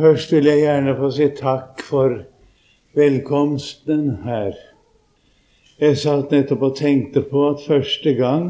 Først 0.00 0.32
vil 0.32 0.44
jeg 0.44 0.62
gjerne 0.62 0.94
få 0.96 1.10
si 1.12 1.26
takk 1.36 1.82
for 1.84 2.12
velkomsten 2.96 4.04
her. 4.24 4.54
Jeg 5.80 5.96
satt 6.00 6.30
nettopp 6.32 6.62
og 6.70 6.76
tenkte 6.78 7.20
på 7.28 7.42
at 7.50 7.64
første 7.66 8.14
gang 8.16 8.46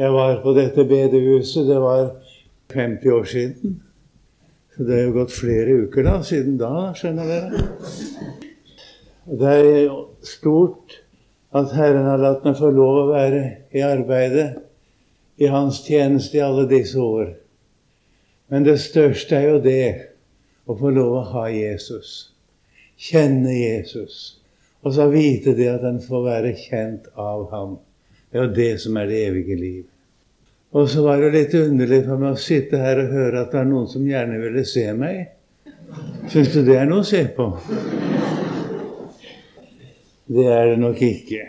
jeg 0.00 0.10
var 0.10 0.40
på 0.42 0.54
dette 0.56 0.82
bedehuset, 0.90 1.68
det 1.68 1.76
var 1.78 2.08
50 2.74 3.12
år 3.14 3.28
siden. 3.30 3.76
Så 4.74 4.86
det 4.88 4.96
er 4.96 5.04
jo 5.04 5.12
gått 5.14 5.36
flere 5.36 5.76
uker 5.84 6.08
da, 6.08 6.14
siden 6.26 6.56
da, 6.58 6.70
skjønner 6.98 7.30
dere. 7.30 7.62
Det 9.30 9.52
er 9.52 9.92
stort 10.26 10.96
at 11.54 11.76
Herren 11.76 12.08
har 12.08 12.18
latt 12.24 12.42
meg 12.48 12.58
få 12.58 12.72
lov 12.74 12.98
å 13.04 13.12
være 13.12 13.44
i 13.70 13.84
arbeidet 13.86 14.48
i 15.38 15.52
Hans 15.54 15.84
tjeneste 15.86 16.40
i 16.40 16.42
alle 16.48 16.66
disse 16.70 16.98
år. 16.98 17.30
Men 18.50 18.66
det 18.66 18.80
største 18.82 19.38
er 19.38 19.48
jo 19.52 19.62
det 19.62 20.13
å 20.66 20.76
få 20.78 20.92
lov 20.94 21.16
å 21.18 21.24
ha 21.34 21.48
Jesus. 21.52 22.12
Kjenne 22.96 23.52
Jesus. 23.52 24.38
Og 24.84 24.94
så 24.96 25.08
vite 25.12 25.54
det 25.56 25.68
at 25.72 25.84
en 25.88 26.00
får 26.02 26.24
være 26.24 26.54
kjent 26.60 27.08
av 27.20 27.48
ham. 27.52 27.76
Det 28.30 28.40
er 28.40 28.46
jo 28.46 28.56
det 28.56 28.72
som 28.82 28.96
er 29.00 29.10
det 29.10 29.20
evige 29.28 29.56
liv. 29.58 29.82
Og 30.74 30.88
så 30.90 31.04
var 31.04 31.20
det 31.22 31.30
litt 31.34 31.54
underlig 31.54 32.00
for 32.06 32.20
meg 32.20 32.34
å 32.34 32.40
sitte 32.42 32.80
her 32.82 32.98
og 32.98 33.12
høre 33.14 33.44
at 33.44 33.52
det 33.52 33.60
er 33.60 33.68
noen 33.68 33.86
som 33.90 34.06
gjerne 34.08 34.40
ville 34.42 34.64
se 34.66 34.88
meg. 34.98 35.20
Syns 36.32 36.50
du 36.50 36.64
det 36.66 36.80
er 36.80 36.88
noe 36.90 37.04
å 37.04 37.06
se 37.06 37.20
på? 37.36 37.46
Det 40.34 40.46
er 40.50 40.72
det 40.72 40.80
nok 40.80 41.00
ikke. 41.04 41.44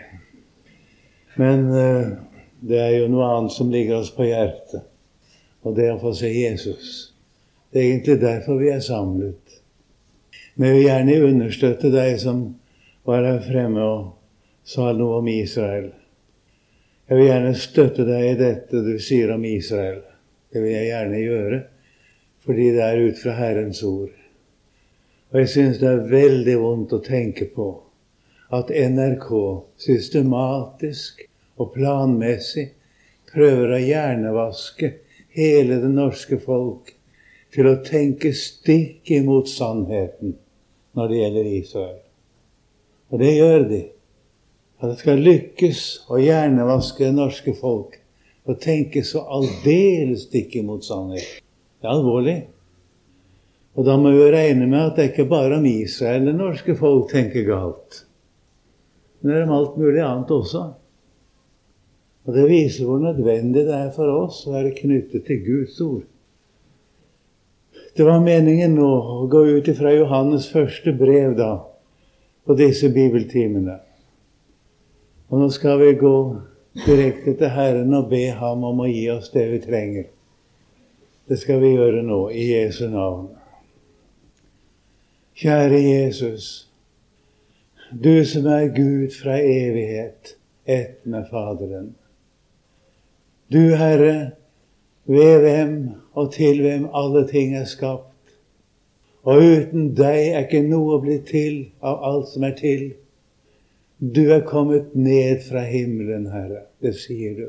Men 1.40 1.66
uh, 1.72 2.14
det 2.60 2.78
er 2.80 2.94
jo 3.00 3.10
noe 3.12 3.32
annet 3.34 3.56
som 3.56 3.72
ligger 3.72 3.98
oss 3.98 4.12
på 4.14 4.28
hjertet, 4.28 4.86
og 5.66 5.76
det 5.76 5.88
er 5.88 5.96
å 5.96 6.00
få 6.00 6.14
se 6.16 6.30
Jesus. 6.30 6.94
Det 7.76 7.82
er 7.82 7.90
egentlig 7.90 8.20
derfor 8.20 8.56
vi 8.56 8.68
er 8.72 8.80
samlet. 8.80 9.56
Men 10.54 10.68
jeg 10.68 10.76
vil 10.76 10.86
gjerne 10.86 11.16
understøtte 11.26 11.90
deg 11.92 12.14
som 12.22 12.38
var 13.04 13.26
her 13.28 13.42
fremme 13.44 13.82
og 13.84 14.06
sa 14.64 14.94
noe 14.96 15.18
om 15.18 15.28
Israel. 15.28 15.90
Jeg 17.04 17.18
vil 17.18 17.28
gjerne 17.28 17.50
støtte 17.60 18.06
deg 18.08 18.30
i 18.30 18.38
dette 18.40 18.80
du 18.80 18.94
sier 18.96 19.34
om 19.34 19.44
Israel. 19.44 20.00
Det 20.48 20.64
vil 20.64 20.72
jeg 20.72 20.88
gjerne 20.88 21.20
gjøre, 21.20 21.60
fordi 22.48 22.70
det 22.78 22.84
er 22.86 23.04
ut 23.10 23.22
fra 23.26 23.36
Herrens 23.42 23.84
ord. 23.84 24.16
Og 25.34 25.40
jeg 25.42 25.54
syns 25.58 25.84
det 25.84 25.92
er 25.92 26.10
veldig 26.16 26.58
vondt 26.64 26.96
å 26.96 27.04
tenke 27.04 27.52
på 27.52 27.70
at 28.56 28.72
NRK 28.72 29.30
systematisk 29.84 31.26
og 31.60 31.74
planmessig 31.76 32.70
prøver 33.36 33.76
å 33.76 33.84
hjernevaske 33.84 34.94
hele 35.36 35.82
det 35.84 35.92
norske 35.92 36.40
folk 36.40 36.95
til 37.54 37.68
å 37.70 37.76
tenke 37.86 38.32
stikk 38.36 39.10
imot 39.16 39.50
sannheten 39.50 40.34
når 40.96 41.12
det 41.12 41.20
gjelder 41.20 41.52
Israel. 41.52 42.00
Og 43.12 43.22
det 43.22 43.34
gjør 43.36 43.68
de. 43.70 43.82
At 44.76 44.90
det 44.90 44.98
skal 45.00 45.22
lykkes 45.24 45.82
å 46.12 46.18
hjernevaske 46.20 47.06
det 47.06 47.14
norske 47.16 47.54
folk 47.56 47.96
og 48.46 48.58
tenke 48.62 49.02
så 49.06 49.24
aldeles 49.38 50.26
stikk 50.28 50.58
imot 50.60 50.84
sannheten. 50.86 51.40
Det 51.80 51.88
er 51.88 51.94
alvorlig. 51.94 52.36
Og 53.76 53.86
da 53.88 53.96
må 54.00 54.12
vi 54.14 54.28
regne 54.32 54.68
med 54.68 54.82
at 54.82 54.98
det 54.98 55.10
ikke 55.10 55.28
bare 55.30 55.58
om 55.60 55.68
Israel 55.68 56.28
det 56.28 56.36
norske 56.36 56.76
folk 56.78 57.10
tenker 57.12 57.44
galt 57.48 58.06
men 59.26 59.34
det 59.34 59.40
er 59.40 59.48
om 59.48 59.56
alt 59.56 59.78
mulig 59.80 60.02
annet 60.06 60.30
også. 60.30 60.60
Og 62.26 62.34
det 62.34 62.44
viser 62.46 62.86
hvor 62.86 63.00
nødvendig 63.02 63.64
det 63.66 63.74
er 63.74 63.88
for 63.94 64.10
oss 64.12 64.44
å 64.46 64.52
være 64.54 64.74
knyttet 64.76 65.24
til 65.26 65.40
Guds 65.42 65.80
ord. 65.82 66.04
Det 67.96 68.04
var 68.04 68.20
meningen 68.20 68.74
nå 68.76 68.88
å 68.92 69.22
gå 69.32 69.40
ut 69.56 69.68
ifra 69.72 69.94
Johannes 69.94 70.50
første 70.52 70.92
brev 70.92 71.32
da, 71.38 71.62
på 72.44 72.56
disse 72.58 72.90
bibeltimene. 72.92 73.78
Og 75.32 75.40
nå 75.40 75.48
skal 75.54 75.80
vi 75.80 75.94
gå 75.96 76.18
direkte 76.84 77.32
til 77.40 77.54
Herren 77.54 77.96
og 77.96 78.10
be 78.12 78.26
Ham 78.36 78.68
om 78.68 78.84
å 78.84 78.90
gi 78.90 79.06
oss 79.14 79.32
det 79.32 79.46
vi 79.48 79.62
trenger. 79.64 80.10
Det 81.24 81.40
skal 81.40 81.62
vi 81.64 81.72
gjøre 81.72 82.04
nå, 82.04 82.20
i 82.36 82.44
Jesu 82.52 82.84
navn. 82.92 83.30
Kjære 85.40 85.80
Jesus. 85.80 86.50
Du 87.90 88.20
som 88.28 88.46
er 88.52 88.74
Gud 88.76 89.16
fra 89.16 89.40
evighet, 89.40 90.36
ett 90.68 91.00
med 91.08 91.30
Faderen. 91.32 91.94
Du, 93.48 93.72
Herre, 93.78 94.36
ved 95.06 95.40
hvem 95.42 95.72
og 96.14 96.32
til 96.34 96.62
hvem 96.64 96.86
alle 96.94 97.26
ting 97.28 97.54
er 97.56 97.66
skapt. 97.68 98.12
Og 99.26 99.42
uten 99.42 99.90
deg 99.98 100.20
er 100.32 100.46
ikke 100.46 100.62
noe 100.66 101.00
blitt 101.02 101.26
til 101.32 101.58
av 101.82 102.02
alt 102.06 102.30
som 102.30 102.46
er 102.46 102.54
til. 102.58 102.88
Du 103.98 104.22
er 104.30 104.44
kommet 104.46 104.94
ned 104.94 105.42
fra 105.48 105.64
himmelen, 105.66 106.28
Herre. 106.30 106.66
Det 106.82 106.94
sier 107.00 107.34
du. 107.34 107.46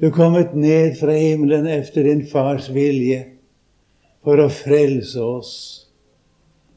Du 0.00 0.10
er 0.10 0.16
kommet 0.16 0.52
ned 0.52 0.96
fra 1.00 1.14
himmelen 1.16 1.66
efter 1.66 2.04
din 2.04 2.26
fars 2.28 2.68
vilje 2.72 3.22
for 4.26 4.42
å 4.42 4.50
frelse 4.52 5.22
oss, 5.22 5.52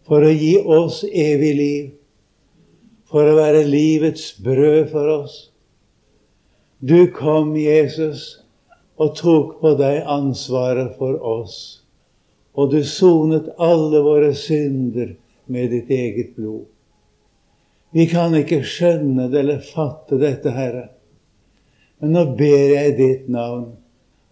for 0.07 0.23
å 0.23 0.31
gi 0.31 0.55
oss 0.63 1.01
evig 1.09 1.55
liv 1.57 1.87
for 3.09 3.25
å 3.25 3.37
være 3.39 3.65
livets 3.65 4.35
brød 4.43 4.91
for 4.91 5.11
oss. 5.15 5.37
Du 6.79 7.09
kom, 7.11 7.55
Jesus, 7.57 8.39
og 8.99 9.15
tok 9.17 9.59
på 9.61 9.73
deg 9.79 10.03
ansvaret 10.09 10.95
for 10.99 11.19
oss. 11.25 11.55
Og 12.59 12.73
du 12.73 12.81
sonet 12.83 13.47
alle 13.61 14.01
våre 14.03 14.33
synder 14.35 15.13
med 15.49 15.71
ditt 15.71 15.89
eget 15.93 16.35
blod. 16.35 16.65
Vi 17.95 18.05
kan 18.11 18.35
ikke 18.37 18.61
skjønne 18.67 19.29
det 19.31 19.39
eller 19.41 19.63
fatte 19.65 20.19
dette, 20.21 20.51
Herre. 20.53 20.89
Men 21.99 22.13
nå 22.13 22.25
ber 22.37 22.73
jeg 22.75 22.91
i 22.91 22.97
ditt 22.97 23.31
navn 23.31 23.71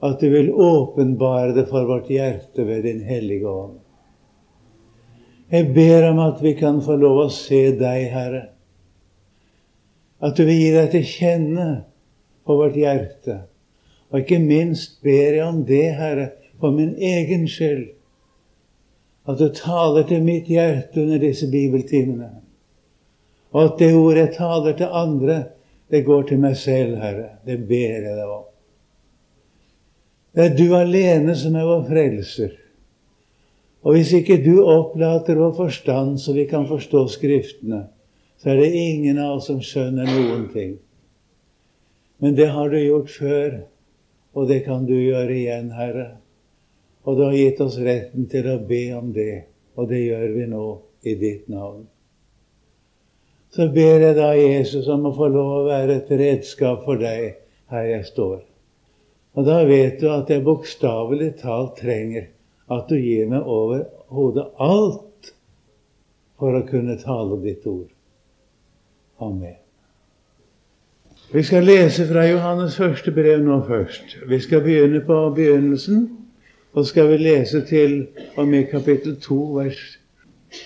at 0.03 0.19
du 0.21 0.27
vil 0.29 0.51
åpenbare 0.51 1.55
det 1.55 1.65
for 1.71 1.87
vårt 1.89 2.11
hjerte 2.13 2.67
ved 2.67 2.83
Din 2.85 3.01
hellige 3.07 3.49
ånd. 3.49 3.79
Jeg 5.49 5.71
ber 5.73 6.11
om 6.11 6.19
at 6.27 6.43
vi 6.43 6.53
kan 6.59 6.83
få 6.83 6.99
lov 6.99 7.23
å 7.23 7.31
se 7.33 7.63
deg, 7.79 8.11
Herre 8.13 8.43
at 10.19 10.37
du 10.37 10.45
vil 10.47 10.57
gi 10.61 10.71
deg 10.73 10.89
til 10.93 11.05
kjenne 11.05 11.67
på 12.47 12.57
vårt 12.57 12.77
hjerte. 12.79 13.41
Og 14.11 14.19
ikke 14.19 14.39
minst 14.39 15.01
ber 15.03 15.35
jeg 15.35 15.43
om 15.43 15.63
det, 15.67 15.85
Herre, 15.95 16.29
for 16.59 16.71
min 16.71 16.95
egen 16.95 17.47
skyld. 17.47 17.89
At 19.27 19.39
du 19.39 19.49
taler 19.53 20.07
til 20.07 20.23
mitt 20.23 20.47
hjerte 20.47 21.01
under 21.03 21.19
disse 21.19 21.49
bibeltimene. 21.51 22.29
Og 23.51 23.63
at 23.63 23.79
det 23.79 23.93
ordet 23.95 24.21
jeg 24.21 24.35
taler 24.37 24.77
til 24.77 24.87
andre, 24.91 25.43
det 25.91 26.05
går 26.05 26.23
til 26.29 26.39
meg 26.39 26.55
selv, 26.59 26.95
Herre. 27.01 27.29
Det 27.45 27.59
ber 27.67 27.99
jeg 27.99 28.05
deg 28.05 28.23
om. 28.23 28.47
Det 30.35 30.45
er 30.45 30.55
du 30.55 30.75
alene 30.77 31.35
som 31.35 31.55
er 31.57 31.67
vår 31.67 31.85
frelser. 31.87 32.55
Og 33.87 33.95
hvis 33.95 34.11
ikke 34.13 34.39
du 34.43 34.59
opplater 34.67 35.39
vår 35.39 35.53
forstand 35.57 36.17
så 36.19 36.33
vi 36.35 36.43
kan 36.49 36.67
forstå 36.67 37.07
Skriftene, 37.09 37.85
så 38.37 38.51
er 38.51 38.59
det 38.61 38.73
ingen 38.75 39.17
av 39.17 39.37
oss 39.37 39.47
som 39.49 39.61
skjønner 39.63 40.09
noen 40.11 40.43
ting. 40.53 40.75
Men 42.21 42.35
det 42.37 42.49
har 42.53 42.69
du 42.69 42.77
gjort 42.77 43.09
før, 43.09 43.57
og 44.37 44.47
det 44.51 44.59
kan 44.67 44.85
du 44.85 44.93
gjøre 44.93 45.33
igjen, 45.33 45.71
Herre. 45.73 46.07
Og 47.07 47.17
du 47.17 47.23
har 47.25 47.33
gitt 47.33 47.61
oss 47.63 47.79
retten 47.81 48.27
til 48.29 48.49
å 48.51 48.59
be 48.69 48.83
om 48.93 49.09
det, 49.15 49.47
og 49.79 49.89
det 49.89 50.03
gjør 50.03 50.27
vi 50.35 50.45
nå 50.51 50.65
i 51.07 51.15
ditt 51.17 51.47
navn. 51.49 51.87
Så 53.55 53.69
ber 53.73 54.03
jeg 54.03 54.17
da 54.17 54.33
Jesus 54.37 54.89
om 54.93 55.07
å 55.09 55.15
få 55.15 55.31
lov 55.33 55.51
å 55.55 55.65
være 55.69 56.01
et 56.01 56.13
redskap 56.19 56.83
for 56.85 57.01
deg 57.01 57.39
her 57.73 57.89
jeg 57.89 58.05
står. 58.11 58.41
Og 59.37 59.45
da 59.47 59.61
vet 59.65 60.01
du 60.01 60.09
at 60.11 60.29
jeg 60.29 60.45
bokstavelig 60.45 61.31
talt 61.41 61.77
trenger 61.81 62.29
at 62.73 62.89
du 62.89 62.97
gir 62.99 63.29
meg 63.31 63.47
over 63.47 63.85
hodet 64.13 64.49
alt 64.61 65.31
for 66.37 66.57
å 66.57 66.65
kunne 66.67 66.99
tale 67.01 67.39
ditt 67.41 67.65
ord. 67.69 67.87
Amen. 69.23 69.57
Vi 71.31 71.43
skal 71.43 71.63
lese 71.63 72.07
fra 72.07 72.23
Johannes 72.23 72.77
første 72.77 73.11
brev 73.11 73.41
nå 73.43 73.57
først. 73.67 74.17
Vi 74.27 74.39
skal 74.39 74.61
begynne 74.63 75.01
på 75.03 75.15
begynnelsen, 75.35 76.05
og 76.73 76.85
skal 76.85 77.09
vi 77.09 77.17
lese 77.17 77.61
til 77.67 78.07
og 78.37 78.47
med 78.47 78.69
kapittel 78.71 79.17
2, 79.19 79.35
vers, 79.35 79.99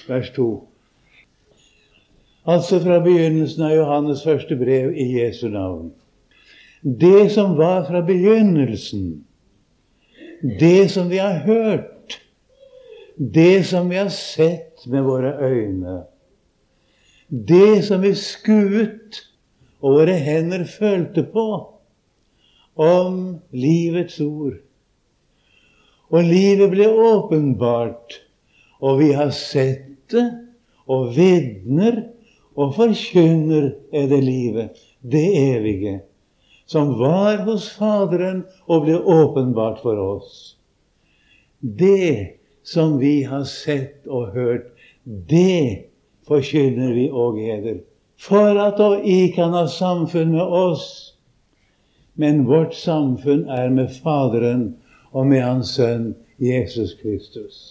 vers 0.08 0.30
2. 0.36 0.68
Altså 2.46 2.80
fra 2.84 3.00
begynnelsen 3.00 3.64
av 3.66 3.74
Johannes 3.76 4.22
første 4.24 4.56
brev 4.56 4.94
i 4.94 5.08
Jesu 5.18 5.48
navn. 5.50 5.90
Det 6.84 7.32
som 7.32 7.58
var 7.58 7.88
fra 7.90 8.04
begynnelsen, 8.06 9.26
det 10.60 10.92
som 10.92 11.10
vi 11.10 11.18
har 11.18 11.40
hørt, 11.40 12.22
det 13.18 13.66
som 13.66 13.90
vi 13.90 13.96
har 13.96 14.14
sett 14.14 14.86
med 14.86 15.02
våre 15.10 15.34
øyne, 15.42 16.04
det 17.30 17.84
som 17.86 18.02
vi 18.02 18.14
skuet 18.14 19.26
og 19.82 19.98
våre 19.98 20.16
hender 20.22 20.66
følte 20.70 21.24
på 21.34 21.46
om 22.82 23.16
livets 23.52 24.20
ord. 24.22 24.60
Og 26.12 26.28
livet 26.28 26.72
ble 26.74 26.90
åpenbart, 26.90 28.22
Og 28.82 28.98
vi 28.98 29.12
har 29.14 29.30
sett 29.30 30.10
det, 30.10 30.24
og 30.90 31.12
vitner 31.14 32.00
og 32.58 32.74
forkynner 32.74 33.68
er 33.94 34.08
det 34.10 34.24
livet, 34.26 34.80
det 35.06 35.28
evige, 35.38 36.00
som 36.66 36.96
var 36.98 37.44
hos 37.46 37.70
Faderen 37.78 38.42
og 38.66 38.88
ble 38.88 38.98
åpenbart 38.98 39.84
for 39.84 40.02
oss. 40.02 40.58
Det 41.62 42.42
som 42.64 42.98
vi 42.98 43.22
har 43.30 43.46
sett 43.46 44.08
og 44.08 44.34
hørt, 44.34 44.74
det 45.06 45.92
forkynner 46.26 46.94
vi 46.98 47.08
òg 47.10 47.38
eder, 47.46 47.82
for 48.22 48.60
at 48.62 48.78
de 48.78 49.32
kan 49.36 49.54
ha 49.58 49.66
samfunn 49.68 50.36
med 50.36 50.46
oss. 50.46 51.14
Men 52.14 52.46
vårt 52.46 52.76
samfunn 52.78 53.48
er 53.50 53.70
med 53.74 53.90
Faderen 54.04 54.76
og 55.12 55.28
med 55.28 55.42
Hans 55.42 55.76
Sønn 55.78 56.14
Jesus 56.42 56.94
Kristus. 57.02 57.62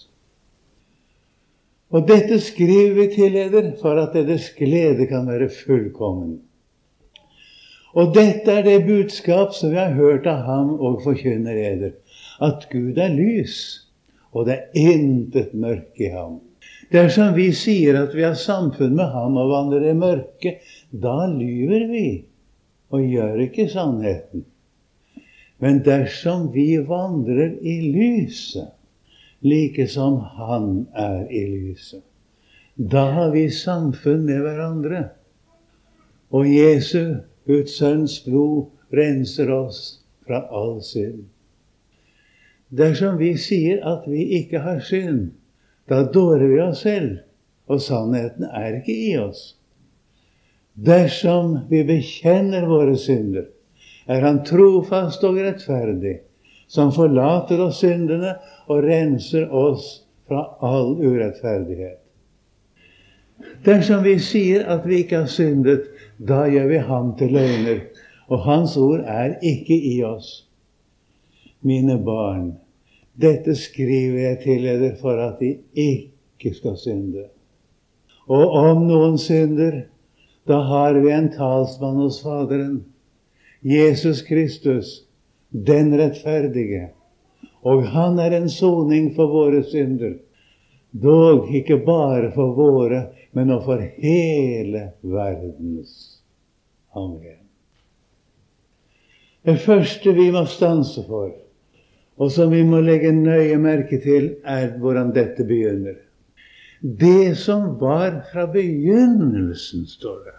Og 1.91 2.07
dette 2.07 2.39
skriver 2.39 2.93
vi 2.95 3.07
til 3.15 3.35
dere 3.35 3.73
for 3.79 3.99
at 3.99 4.15
deres 4.15 4.49
glede 4.55 5.07
kan 5.07 5.27
være 5.27 5.49
fullkommen. 5.51 6.39
Og 7.91 8.13
dette 8.15 8.51
er 8.51 8.63
det 8.63 8.85
budskap 8.87 9.51
som 9.55 9.73
vi 9.73 9.79
har 9.79 9.95
hørt 9.97 10.27
av 10.27 10.45
ham 10.47 10.69
og 10.79 11.01
forkynner 11.03 11.57
eder, 11.59 11.97
at 12.39 12.69
Gud 12.71 12.99
er 12.99 13.11
lys, 13.11 13.57
og 14.31 14.47
det 14.47 14.55
er 14.55 14.95
intet 14.95 15.51
mørke 15.51 16.07
i 16.07 16.13
ham. 16.13 16.39
Dersom 16.91 17.35
vi 17.37 17.51
sier 17.55 17.95
at 17.95 18.15
vi 18.15 18.23
har 18.25 18.35
samfunn 18.35 18.97
med 18.97 19.13
ham 19.13 19.37
og 19.39 19.51
vandrer 19.53 19.87
i 19.91 19.95
mørket, 19.95 20.59
da 20.91 21.23
lyver 21.31 21.87
vi 21.87 22.07
og 22.91 23.05
gjør 23.07 23.45
ikke 23.45 23.69
sannheten. 23.71 24.43
Men 25.63 25.79
dersom 25.85 26.49
vi 26.51 26.75
vandrer 26.83 27.53
i 27.61 27.77
lyset, 27.93 28.73
like 29.41 29.87
som 29.87 30.19
Han 30.37 30.87
er 30.93 31.27
i 31.31 31.45
lyset. 31.47 32.03
Da 32.75 33.05
har 33.15 33.31
vi 33.31 33.49
samfunn 33.49 34.25
med 34.25 34.41
hverandre. 34.41 35.03
Og 36.31 36.47
Jesu, 36.49 37.21
Guds 37.47 37.77
sønns 37.77 38.19
blod, 38.25 38.71
renser 38.93 39.51
oss 39.53 40.01
fra 40.27 40.43
all 40.51 40.81
synd. 40.83 41.23
Dersom 42.71 43.19
vi 43.19 43.35
sier 43.37 43.83
at 43.87 44.07
vi 44.07 44.23
ikke 44.39 44.59
har 44.63 44.79
synd, 44.79 45.31
da 45.91 46.03
dårer 46.07 46.47
vi 46.47 46.59
oss 46.63 46.85
selv, 46.85 47.17
og 47.67 47.81
sannheten 47.83 48.45
er 48.47 48.77
ikke 48.79 48.93
i 48.95 49.15
oss. 49.19 49.41
Dersom 50.73 51.57
vi 51.69 51.81
bekjenner 51.83 52.67
våre 52.69 52.95
synder, 52.95 53.49
er 54.07 54.23
Han 54.23 54.39
trofast 54.47 55.23
og 55.27 55.35
rettferdig, 55.37 56.21
som 56.71 56.93
forlater 56.95 57.59
oss 57.59 57.81
syndene 57.83 58.37
og 58.71 58.85
renser 58.87 59.51
oss 59.51 60.05
fra 60.27 60.45
all 60.63 60.95
urettferdighet. 60.95 61.99
Dersom 63.65 64.03
vi 64.07 64.15
sier 64.23 64.63
at 64.71 64.87
vi 64.87 65.03
ikke 65.03 65.25
har 65.25 65.31
syndet, 65.31 65.91
da 66.17 66.45
gjør 66.47 66.71
vi 66.71 66.81
ham 66.87 67.13
til 67.19 67.35
løgner, 67.35 67.83
og 68.31 68.45
hans 68.47 68.77
ord 68.79 69.03
er 69.03 69.35
ikke 69.43 69.75
i 69.75 69.97
oss. 70.07 70.47
Mine 71.61 71.99
barn, 71.99 72.53
dette 73.21 73.55
skriver 73.55 74.19
jeg 74.19 74.39
til 74.43 74.65
dere 74.67 74.93
for 75.01 75.19
at 75.21 75.39
de 75.39 75.55
ikke 75.73 76.53
skal 76.57 76.77
synde. 76.77 77.27
Og 78.31 78.55
om 78.57 78.85
noen 78.87 79.17
synder, 79.21 79.83
da 80.47 80.61
har 80.69 80.97
vi 81.01 81.11
en 81.13 81.29
talsmann 81.33 82.01
hos 82.01 82.21
Faderen, 82.23 82.81
Jesus 83.61 84.23
Kristus, 84.25 85.03
den 85.51 85.93
rettferdige 85.99 86.89
og 87.61 87.85
han 87.93 88.19
er 88.19 88.35
en 88.37 88.49
soning 88.49 89.11
for 89.15 89.29
våre 89.29 89.61
synder. 89.69 90.17
Dog 90.91 91.51
ikke 91.55 91.77
bare 91.85 92.31
for 92.35 92.55
våre, 92.57 93.05
men 93.31 93.53
også 93.53 93.65
for 93.65 93.83
hele 94.01 94.87
verdens. 95.01 95.93
Amen. 96.95 97.37
Det 99.45 99.57
første 99.61 100.13
vi 100.13 100.27
må 100.33 100.43
stanse 100.45 101.03
for, 101.07 101.31
og 102.17 102.31
som 102.31 102.51
vi 102.51 102.61
må 102.67 102.81
legge 102.83 103.11
nøye 103.15 103.57
merke 103.61 103.99
til, 104.03 104.35
er 104.43 104.73
hvordan 104.77 105.13
dette 105.15 105.45
begynner. 105.47 105.97
Det 106.81 107.37
som 107.37 107.75
var 107.79 108.23
fra 108.31 108.47
begynnelsen, 108.51 109.85
står 109.87 110.17
det. 110.25 110.37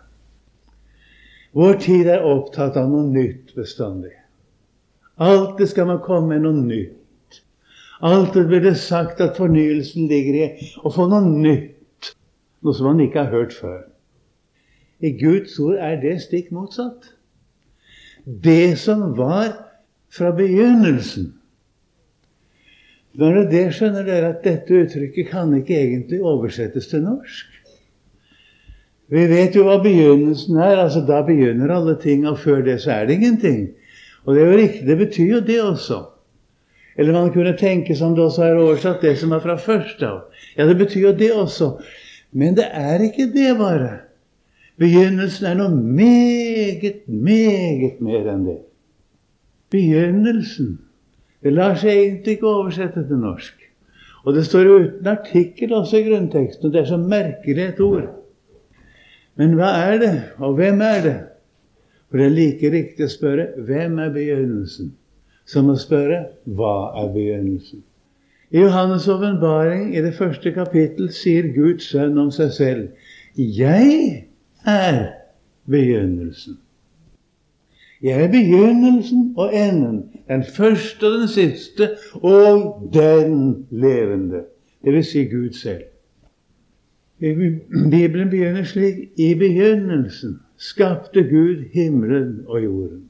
Vår 1.53 1.79
tid 1.85 2.09
er 2.09 2.25
opptatt 2.25 2.77
av 2.81 2.89
noe 2.91 3.07
nytt 3.13 3.55
bestandig. 3.55 4.15
Alltid 5.23 5.69
skal 5.69 5.87
man 5.91 6.01
komme 6.03 6.33
med 6.33 6.47
noe 6.47 6.65
nytt. 6.65 7.43
Alltid 8.03 8.49
blir 8.49 8.65
det 8.65 8.79
sagt 8.81 9.21
at 9.23 9.37
fornyelsen 9.39 10.09
ligger 10.11 10.39
i 10.41 10.71
å 10.83 10.91
få 10.91 11.07
noe 11.13 11.23
nytt, 11.29 12.15
noe 12.65 12.75
som 12.75 12.89
man 12.91 13.03
ikke 13.05 13.23
har 13.23 13.37
hørt 13.37 13.55
før. 13.55 13.85
I 15.03 15.13
Guds 15.19 15.59
ord 15.63 15.77
er 15.83 16.01
det 16.03 16.17
stikk 16.25 16.51
motsatt. 16.55 17.13
Det 18.25 18.79
som 18.79 19.13
var 19.19 19.53
fra 20.11 20.33
begynnelsen. 20.35 21.33
Når 23.21 23.35
det 23.35 23.51
det 23.51 23.65
skjønner 23.77 24.07
dere 24.07 24.31
at 24.33 24.45
dette 24.45 24.79
uttrykket 24.85 25.29
kan 25.29 25.53
ikke 25.59 25.77
egentlig 25.77 26.23
oversettes 26.25 26.87
til 26.89 27.03
norsk. 27.05 27.59
Vi 29.13 29.27
vet 29.29 29.57
jo 29.57 29.67
hva 29.67 29.77
begynnelsen 29.85 30.57
er. 30.57 30.79
altså 30.87 31.03
Da 31.09 31.21
begynner 31.27 31.75
alle 31.75 31.99
ting, 32.01 32.25
og 32.29 32.39
før 32.39 32.63
det 32.65 32.81
så 32.81 32.93
er 32.93 33.07
det 33.07 33.19
ingenting. 33.21 33.69
Og 34.25 34.35
det 34.35 34.43
er 34.43 34.47
jo 34.47 34.59
riktig, 34.59 34.87
det 34.87 34.99
betyr 34.99 35.35
jo 35.35 35.41
det 35.41 35.63
også. 35.63 35.99
Eller 36.97 37.13
man 37.13 37.33
kunne 37.33 37.57
tenke 37.57 37.97
som 37.97 38.15
det 38.15 38.25
også 38.25 38.45
er 38.45 38.61
oversatt, 38.61 39.03
det 39.03 39.19
som 39.19 39.33
er 39.33 39.41
fra 39.41 39.57
først 39.57 40.03
av. 40.03 40.23
Ja, 40.57 40.67
det 40.69 40.79
betyr 40.79 41.09
jo 41.09 41.13
det 41.19 41.33
også. 41.33 41.71
Men 42.33 42.57
det 42.57 42.69
er 42.73 43.03
ikke 43.03 43.29
det 43.33 43.57
bare. 43.59 43.91
Begynnelsen 44.81 45.47
er 45.47 45.59
noe 45.59 45.73
meget, 45.73 47.05
meget 47.07 48.01
mer 48.01 48.31
enn 48.33 48.47
det. 48.49 48.59
Begynnelsen. 49.73 50.79
Det 51.43 51.53
lar 51.53 51.75
seg 51.79 51.91
egentlig 51.91 52.37
ikke 52.37 52.49
oversette 52.49 53.03
til 53.09 53.19
norsk. 53.19 53.69
Og 54.23 54.35
det 54.37 54.47
står 54.47 54.71
uten 54.71 55.07
artikkel 55.11 55.73
også 55.75 55.99
i 55.99 56.07
grunnteksten. 56.07 56.67
og 56.67 56.73
Det 56.73 56.81
er 56.81 56.91
så 56.93 56.97
merkelig 56.97 57.65
et 57.65 57.81
ord. 57.81 58.09
Men 59.37 59.55
hva 59.59 59.71
er 59.91 59.99
det, 59.99 60.15
og 60.39 60.55
hvem 60.55 60.81
er 60.81 61.03
det? 61.03 61.19
For 62.11 62.21
det 62.21 62.27
er 62.27 62.37
like 62.37 62.71
riktig 62.71 63.09
å 63.09 63.15
spørre 63.15 63.47
hvem 63.67 63.99
er 63.99 64.13
begynnelsen? 64.15 64.93
som 65.49 65.71
å 65.71 65.79
spørre 65.79 66.25
hva 66.57 66.93
er 67.03 67.11
begynnelsen? 67.15 67.83
I 68.53 68.61
Johannes' 68.61 69.09
åpenbaring 69.09 69.95
i 69.97 70.03
det 70.05 70.15
første 70.15 70.53
kapittel 70.53 71.09
sier 71.15 71.49
Guds 71.55 71.89
sønn 71.89 72.19
om 72.21 72.31
seg 72.35 72.53
selv 72.53 72.89
Jeg 73.37 74.27
er 74.69 74.99
begynnelsen. 75.65 76.59
Jeg 78.03 78.27
er 78.27 78.29
begynnelsen 78.29 79.31
og 79.41 79.55
enden, 79.57 80.03
den 80.33 80.45
første 80.45 81.07
og 81.07 81.19
den 81.21 81.29
siste, 81.29 81.89
og 82.15 82.91
den 82.95 83.67
levende. 83.71 84.45
Det 84.85 84.93
vil 84.93 85.05
si 85.05 85.25
Gud 85.25 85.53
selv. 85.53 85.83
Bibelen 87.91 88.31
begynner 88.31 88.65
slik 88.65 88.95
I 89.17 89.35
begynnelsen 89.39 90.41
skapte 90.59 91.23
Gud 91.23 91.65
himmelen 91.73 92.43
og 92.47 92.65
jorden. 92.65 93.09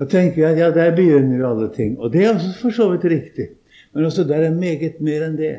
Da 0.00 0.04
tenker 0.04 0.36
vi 0.36 0.42
at 0.42 0.58
ja, 0.58 0.70
der 0.74 0.96
begynner 0.96 1.38
jo 1.38 1.50
alle 1.50 1.68
ting. 1.74 1.98
Og 1.98 2.12
det 2.12 2.24
er 2.24 2.34
også 2.34 2.58
for 2.60 2.70
så 2.70 2.90
vidt 2.90 3.04
riktig. 3.04 3.48
Men 3.94 4.04
også 4.04 4.24
der 4.24 4.36
er 4.36 4.54
meget 4.54 5.00
mer 5.00 5.26
enn 5.26 5.36
det. 5.38 5.56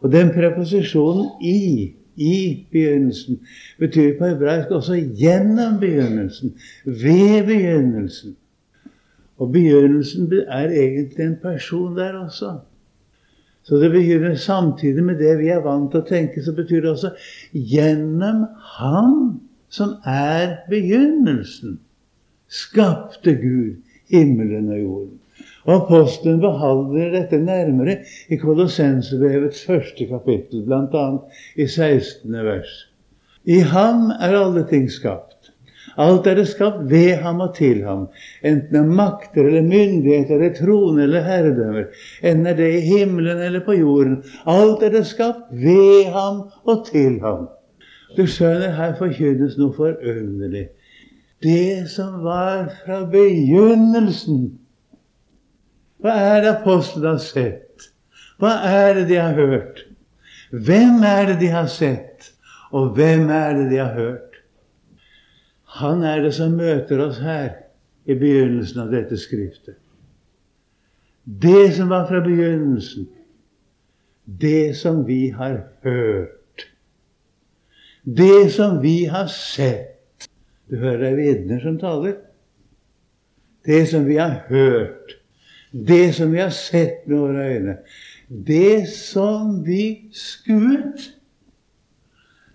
Og 0.00 0.12
den 0.12 0.30
preposisjonen 0.34 1.26
'i' 1.40 1.92
i 2.16 2.66
begynnelsen 2.72 3.40
betyr 3.78 4.18
på 4.18 4.26
hebraisk 4.26 4.70
også 4.70 4.94
'gjennom 4.94 5.80
begynnelsen', 5.80 6.52
'ved 6.86 7.44
begynnelsen'. 7.46 8.41
Og 9.42 9.50
begynnelsen 9.52 10.28
er 10.46 10.70
egentlig 10.70 11.24
en 11.24 11.38
person 11.42 11.96
der 11.96 12.18
også. 12.20 12.52
Så 13.62 13.78
det 13.78 13.90
begynner 13.90 14.34
samtidig 14.34 15.04
med 15.04 15.18
det 15.18 15.38
vi 15.38 15.48
er 15.50 15.62
vant 15.64 15.90
til 15.90 16.02
å 16.02 16.06
tenke, 16.06 16.42
så 16.42 16.54
betyr 16.54 16.82
det 16.82 16.90
også 16.90 17.10
'gjennom 17.52 18.44
Han 18.78 19.40
som 19.68 19.96
er 20.06 20.62
begynnelsen' 20.70 21.80
skapte 22.48 23.34
Gud 23.34 23.82
himmelen 24.10 24.68
og 24.68 24.80
jorden. 24.80 25.18
Og 25.64 25.74
Apostelen 25.74 26.40
behandler 26.40 27.10
dette 27.14 27.38
nærmere 27.38 27.96
i 28.28 28.36
Kolossensebrevets 28.36 29.64
første 29.66 30.06
kapittel, 30.06 30.64
bl.a. 30.66 31.06
i 31.56 31.66
16. 31.66 32.32
vers. 32.32 32.74
I 33.44 33.58
ham 33.72 34.10
er 34.10 34.36
alle 34.38 34.66
ting 34.70 34.90
skapt. 34.90 35.31
Alt 36.00 36.26
er 36.26 36.38
det 36.40 36.48
skapt 36.48 36.84
ved 36.90 37.16
ham 37.20 37.40
og 37.44 37.54
til 37.56 37.82
ham, 37.84 38.06
enten 38.42 38.70
det 38.72 38.80
er 38.80 38.94
makter 39.00 39.44
eller 39.44 39.62
myndigheter 39.62 40.38
eller 40.38 40.54
trone 40.56 41.02
eller 41.02 41.26
herredømmer, 41.26 41.90
enten 42.22 42.46
er 42.46 42.56
det 42.56 42.70
i 42.74 42.84
himmelen 42.86 43.42
eller 43.44 43.64
på 43.64 43.76
jorden. 43.76 44.22
Alt 44.46 44.82
er 44.82 44.94
det 44.96 45.06
skapt 45.06 45.50
ved 45.52 46.12
ham 46.14 46.46
og 46.64 46.86
til 46.88 47.20
ham. 47.20 47.48
Du 48.16 48.26
skjønner, 48.26 48.72
her 48.76 48.96
forkynnes 48.98 49.58
noe 49.60 49.76
forunderlig 49.76 50.68
det 51.42 51.90
som 51.90 52.22
var 52.22 52.68
fra 52.84 53.02
begynnelsen. 53.10 54.42
Hva 56.02 56.14
er 56.34 56.42
det 56.42 56.52
apostlene 56.52 57.14
har 57.14 57.22
sett? 57.22 57.88
Hva 58.42 58.56
er 58.66 58.94
det 58.98 59.08
de 59.10 59.18
har 59.18 59.34
hørt? 59.38 59.84
Hvem 60.52 61.02
er 61.06 61.30
det 61.30 61.38
de 61.40 61.50
har 61.50 61.70
sett, 61.70 62.32
og 62.70 62.92
hvem 62.96 63.30
er 63.30 63.56
det 63.58 63.70
de 63.70 63.80
har 63.80 63.94
hørt? 63.96 64.31
Han 65.72 66.02
er 66.04 66.20
det 66.20 66.34
som 66.36 66.56
møter 66.58 67.00
oss 67.00 67.20
her 67.22 67.54
i 68.04 68.16
begynnelsen 68.18 68.82
av 68.84 68.90
dette 68.92 69.16
skriftet. 69.20 69.78
Det 71.24 71.70
som 71.76 71.88
var 71.88 72.04
fra 72.10 72.20
begynnelsen, 72.24 73.06
det 74.26 74.74
som 74.76 75.04
vi 75.06 75.30
har 75.32 75.62
hørt, 75.86 76.66
det 78.02 78.50
som 78.52 78.80
vi 78.82 79.04
har 79.06 79.26
sett 79.30 79.88
Du 80.70 80.78
hører 80.80 80.98
det 80.98 81.08
er 81.10 81.16
vitner 81.18 81.60
som 81.60 81.74
taler. 81.78 82.14
Det 83.66 83.82
som 83.90 84.06
vi 84.06 84.14
har 84.16 84.38
hørt, 84.48 85.10
det 85.72 86.14
som 86.16 86.32
vi 86.32 86.40
har 86.40 86.54
sett 86.54 87.04
med 87.06 87.18
våre 87.18 87.44
øyne, 87.52 87.74
det 88.28 88.88
som 88.88 89.58
vi 89.66 90.08
skuet. 90.16 91.10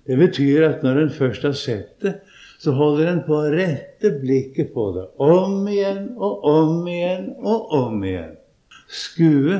Det 0.07 0.17
betyr 0.17 0.65
at 0.65 0.83
når 0.83 1.01
en 1.03 1.13
først 1.13 1.45
har 1.45 1.53
sett 1.53 2.01
det, 2.01 2.15
så 2.57 2.73
holder 2.73 3.11
en 3.11 3.23
på 3.25 3.35
å 3.37 3.51
rette 3.53 4.11
blikket 4.21 4.73
på 4.73 4.89
det. 4.95 5.05
Om 5.21 5.67
igjen 5.69 6.07
og 6.15 6.45
om 6.49 6.87
igjen 6.89 7.29
og 7.37 7.73
om 7.77 8.03
igjen. 8.05 8.33
Skue. 8.89 9.59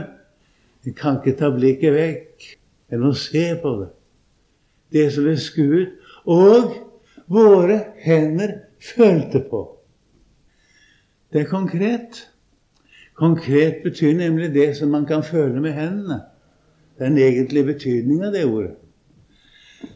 En 0.87 0.95
kan 0.97 1.19
ikke 1.19 1.37
ta 1.37 1.51
blikket 1.53 1.93
vekk. 1.93 2.47
En 2.89 3.03
må 3.03 3.13
se 3.17 3.51
på 3.61 3.73
det. 3.81 3.89
Det 4.95 5.07
som 5.13 5.27
er 5.29 5.37
skuet. 5.41 5.93
Og 6.25 6.73
våre 7.31 7.77
hender 8.01 8.55
følte 8.81 9.43
på. 9.49 9.61
Det 11.33 11.43
er 11.43 11.51
konkret. 11.51 12.23
Konkret 13.17 13.83
betyr 13.83 14.13
nemlig 14.17 14.53
det 14.53 14.71
som 14.77 14.89
man 14.93 15.05
kan 15.05 15.23
føle 15.23 15.61
med 15.61 15.73
hendene. 15.73 16.21
Det 16.97 17.05
er 17.05 17.09
den 17.09 17.17
egentlige 17.17 17.65
betydningen 17.65 18.29
av 18.29 18.33
det 18.33 18.45
ordet. 18.45 18.75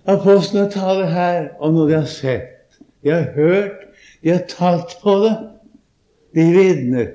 Apostlene 0.06 0.70
taler 0.70 1.10
her 1.10 1.48
om 1.60 1.74
noe 1.74 1.90
de 1.90 1.98
har 1.98 2.10
sett, 2.10 2.61
de 3.04 3.10
har 3.10 3.32
hørt, 3.36 3.88
de 4.22 4.30
har 4.30 4.46
tatt 4.50 4.98
på 5.02 5.16
det. 5.24 5.36
De 6.34 6.46
vitner. 6.56 7.08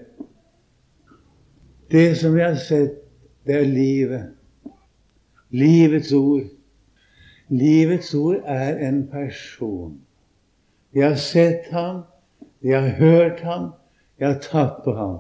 Det 1.91 2.19
som 2.19 2.35
vi 2.35 2.43
har 2.43 2.57
sett, 2.61 2.99
det 3.47 3.55
er 3.61 3.71
livet. 3.71 4.33
Livets 5.51 6.13
ord. 6.13 6.49
Livets 7.49 8.15
ord 8.15 8.43
er 8.45 8.77
en 8.89 9.07
person. 9.09 10.01
De 10.95 11.01
har 11.01 11.15
sett 11.15 11.71
ham, 11.71 12.03
de 12.63 12.73
har 12.75 12.89
hørt 12.99 13.41
ham, 13.41 13.71
de 14.19 14.25
har 14.25 14.41
tatt 14.43 14.83
på 14.85 14.95
ham. 14.97 15.19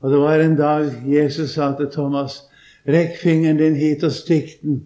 Og 0.00 0.10
det 0.10 0.18
var 0.22 0.40
en 0.40 0.56
dag 0.56 0.88
Jesus 1.04 1.54
sa 1.54 1.74
til 1.76 1.90
Thomas, 1.92 2.40
rekk 2.88 3.18
fingeren 3.20 3.60
din 3.60 3.76
hit 3.76 4.04
og 4.06 4.14
stikk 4.16 4.56
den 4.62 4.80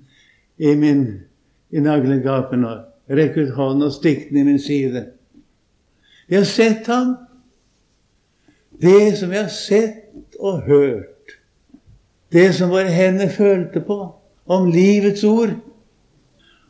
i 0.59 0.75
min 0.75 1.05
i 1.71 1.83
naglegapen. 1.83 2.67
Rekk 3.09 3.37
ut 3.37 3.55
hånden 3.57 3.89
og 3.89 3.93
stikk 3.93 4.31
den 4.31 4.41
i 4.41 4.47
min 4.47 4.61
side. 4.63 5.07
Jeg 6.29 6.39
har 6.41 6.49
sett 6.49 6.87
ham. 6.89 7.17
Det 8.81 9.17
som 9.19 9.33
jeg 9.33 9.45
har 9.45 9.53
sett 9.53 10.39
og 10.41 10.65
hørt. 10.69 11.37
Det 12.33 12.49
som 12.57 12.73
våre 12.73 12.91
hender 12.91 13.29
følte 13.29 13.83
på. 13.85 13.99
Om 14.47 14.71
livets 14.73 15.25
ord. 15.25 15.53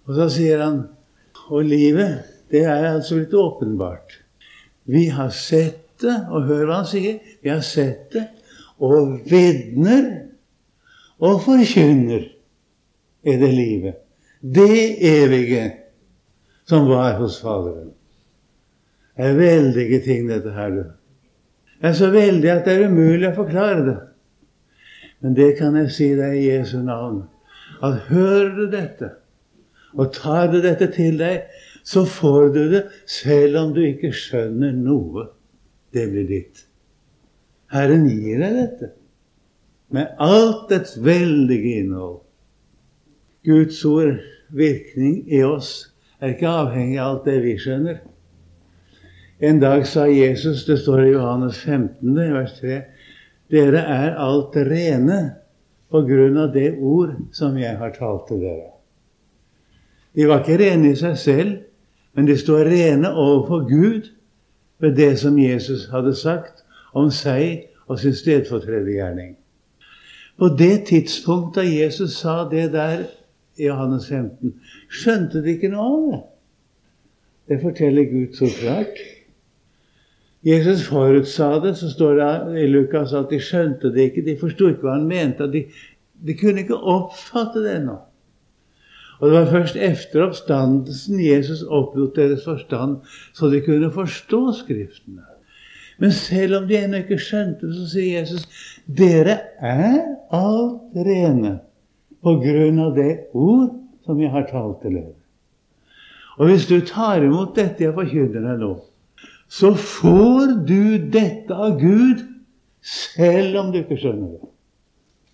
Og 0.04 0.18
så 0.18 0.28
sier 0.30 0.60
han 0.62 0.82
Og 1.50 1.64
livet, 1.68 2.24
det 2.48 2.62
er 2.64 2.94
altså 2.94 3.18
litt 3.18 3.34
åpenbart. 3.36 4.14
Vi 4.88 5.10
har 5.12 5.28
sett 5.28 6.00
det, 6.00 6.14
og 6.32 6.46
hør 6.48 6.62
hva 6.64 6.78
han 6.78 6.88
sier. 6.88 7.18
Vi 7.44 7.50
har 7.52 7.60
sett 7.60 8.14
det, 8.14 8.22
og 8.80 9.26
vitner 9.28 10.06
og 11.20 11.42
forkynner 11.44 12.24
er 13.24 13.42
det 13.42 13.50
livet. 13.52 14.00
Det 14.40 14.96
evige 15.04 15.66
som 16.68 16.88
var 16.88 17.18
hos 17.18 17.40
Faderen. 17.40 17.92
Det 19.16 19.28
er 19.28 19.36
veldige 19.38 20.00
ting, 20.04 20.28
dette 20.28 20.50
her. 20.50 20.70
Det 20.74 21.90
er 21.90 21.92
så 21.98 22.10
veldig 22.10 22.50
at 22.50 22.64
det 22.66 22.74
er 22.74 22.88
umulig 22.88 23.28
å 23.30 23.36
forklare 23.36 23.84
det. 23.86 23.98
Men 25.22 25.36
det 25.36 25.52
kan 25.58 25.76
jeg 25.78 25.92
si 25.94 26.08
deg 26.18 26.34
i 26.38 26.48
Jesu 26.48 26.80
navn. 26.82 27.22
At 27.84 28.08
hører 28.08 28.50
du 28.56 28.64
dette, 28.72 29.10
og 29.94 30.12
tar 30.16 30.50
du 30.52 30.58
dette 30.64 30.88
til 30.94 31.18
deg, 31.20 31.46
så 31.84 32.04
får 32.08 32.52
du 32.54 32.60
det 32.72 32.82
selv 33.10 33.60
om 33.60 33.72
du 33.76 33.82
ikke 33.84 34.12
skjønner 34.16 34.72
noe. 34.74 35.28
Det 35.94 36.08
blir 36.10 36.26
ditt. 36.28 36.64
Herren 37.70 38.08
gir 38.08 38.40
deg 38.42 38.56
dette 38.58 38.90
med 39.94 40.16
alt 40.18 40.68
dets 40.72 40.96
veldige 40.98 41.78
innhold. 41.82 42.22
Guds 43.46 43.84
ord, 43.84 44.16
virkning 44.50 45.20
i 45.30 45.42
oss, 45.46 45.93
er 46.24 46.32
ikke 46.32 46.48
avhengig 46.48 46.98
av 46.98 47.10
alt 47.10 47.28
det 47.28 47.38
vi 47.44 47.54
skjønner. 47.60 48.00
En 49.44 49.58
dag 49.60 49.84
sa 49.86 50.06
Jesus, 50.08 50.64
det 50.64 50.78
står 50.80 51.02
i 51.04 51.12
Johannes 51.12 51.58
15, 51.60 52.14
vers 52.16 52.54
3, 52.60 52.78
dere 53.52 53.82
er 53.92 54.14
alt 54.22 54.56
rene 54.56 55.18
på 55.92 56.00
grunn 56.08 56.38
av 56.40 56.54
det 56.54 56.70
ord 56.80 57.12
som 57.36 57.58
jeg 57.60 57.76
har 57.76 57.92
talt 57.98 58.24
til 58.30 58.40
dere. 58.40 58.70
De 60.14 60.28
var 60.30 60.40
ikke 60.40 60.58
rene 60.62 60.94
i 60.94 60.98
seg 60.98 61.18
selv, 61.20 61.54
men 62.14 62.28
de 62.30 62.38
står 62.38 62.70
rene 62.70 63.10
overfor 63.10 63.66
Gud 63.68 64.08
ved 64.80 64.96
det 64.96 65.16
som 65.20 65.38
Jesus 65.38 65.88
hadde 65.92 66.14
sagt 66.16 66.62
om 66.94 67.10
seg 67.12 67.66
og 67.90 67.98
sin 68.00 68.14
stedfortredergjerning. 68.16 69.34
På 70.38 70.48
det 70.48 70.86
tidspunktet 70.88 71.62
da 71.62 71.68
Jesus 71.68 72.16
sa 72.22 72.44
det 72.50 72.70
der 72.72 73.04
i 73.58 73.68
Johannes 73.68 74.08
15, 74.10 74.54
skjønte 74.90 75.42
de 75.44 75.54
ikke 75.54 75.70
noe 75.72 75.88
av 75.88 76.06
det. 76.12 76.22
Det 77.48 77.60
forteller 77.60 78.08
Gud 78.08 78.38
så 78.38 78.48
klart. 78.58 79.02
Jesus 80.44 80.86
forutsa 80.88 81.58
det, 81.64 81.74
så 81.76 81.90
står 81.92 82.18
det 82.20 82.62
i 82.62 82.66
Lukas 82.68 83.12
at 83.16 83.30
de 83.32 83.40
skjønte 83.40 83.92
det 83.92 84.10
ikke. 84.10 84.24
De 84.26 84.36
forsto 84.40 84.68
ikke 84.72 84.84
hva 84.84 84.98
han 84.98 85.06
mente. 85.08 85.46
De, 85.52 85.64
de 86.24 86.36
kunne 86.36 86.64
ikke 86.64 86.76
oppfatte 86.76 87.62
det 87.64 87.78
ennå. 87.78 87.98
Og 89.20 89.30
det 89.30 89.36
var 89.38 89.52
først 89.52 89.76
etter 89.80 90.24
oppstandelsen 90.24 91.20
Jesus 91.22 91.62
opplot 91.62 92.16
deres 92.16 92.44
forstand, 92.44 92.98
så 93.32 93.48
de 93.52 93.62
kunne 93.64 93.92
forstå 93.92 94.40
Skriftene. 94.64 95.24
Men 96.02 96.12
selv 96.12 96.56
om 96.58 96.66
de 96.68 96.76
ennå 96.76 97.04
ikke 97.04 97.20
skjønte 97.22 97.68
det, 97.68 97.76
så 97.78 97.86
sier 97.92 98.18
Jesus 98.18 98.48
dere 98.84 99.38
er 99.62 100.00
alt 100.34 100.98
rene 101.06 101.60
på 102.24 102.38
grunn 102.40 102.80
av 102.80 102.94
det 102.96 103.12
ord 103.36 103.74
som 104.04 104.20
jeg 104.20 104.32
har 104.32 104.48
talt 104.48 104.80
til 104.82 104.96
dere. 104.96 105.14
Og 106.38 106.50
hvis 106.50 106.66
du 106.66 106.80
tar 106.86 107.22
imot 107.22 107.54
dette 107.56 107.84
jeg 107.84 107.94
forkynner 107.94 108.48
deg 108.48 108.62
nå, 108.64 108.72
så 109.48 109.74
får 109.76 110.56
du 110.66 111.10
dette 111.12 111.54
av 111.54 111.76
Gud 111.78 112.24
selv 112.84 113.60
om 113.60 113.70
du 113.72 113.80
ikke 113.82 114.00
skjønner 114.00 114.34
det. 114.34 114.50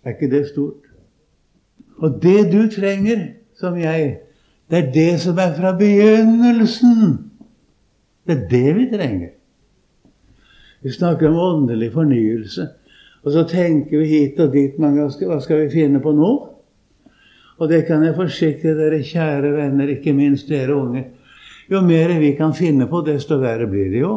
Er 0.03 0.15
ikke 0.15 0.31
det 0.31 0.45
stort? 0.51 0.87
Og 2.01 2.17
det 2.21 2.51
du 2.51 2.65
trenger, 2.71 3.27
som 3.57 3.77
jeg, 3.77 4.17
det 4.71 4.77
er 4.77 4.91
det 4.93 5.11
som 5.21 5.37
er 5.41 5.53
fra 5.57 5.73
begynnelsen. 5.77 7.17
Det 8.27 8.37
er 8.37 8.47
det 8.49 8.75
vi 8.77 8.85
trenger. 8.93 9.33
Vi 10.81 10.91
snakker 10.91 11.29
om 11.29 11.37
åndelig 11.37 11.91
fornyelse. 11.93 12.67
Og 13.23 13.31
så 13.31 13.43
tenker 13.47 13.99
vi 13.99 14.05
hit 14.05 14.39
og 14.39 14.53
dit. 14.53 14.79
Men 14.79 14.97
hva 14.97 15.39
skal 15.41 15.65
vi 15.65 15.73
finne 15.73 16.01
på 16.01 16.13
nå? 16.15 16.31
Og 17.61 17.69
det 17.69 17.83
kan 17.85 18.01
jeg 18.01 18.17
forsikre 18.17 18.73
dere 18.73 19.03
kjære 19.05 19.51
venner, 19.53 19.89
ikke 19.93 20.15
minst 20.17 20.49
dere 20.49 20.73
unge. 20.73 21.03
Jo 21.69 21.83
mer 21.85 22.15
vi 22.19 22.33
kan 22.35 22.55
finne 22.57 22.87
på, 22.89 23.03
desto 23.05 23.37
verre 23.39 23.67
blir 23.69 23.91
det 23.93 24.01
jo. 24.01 24.15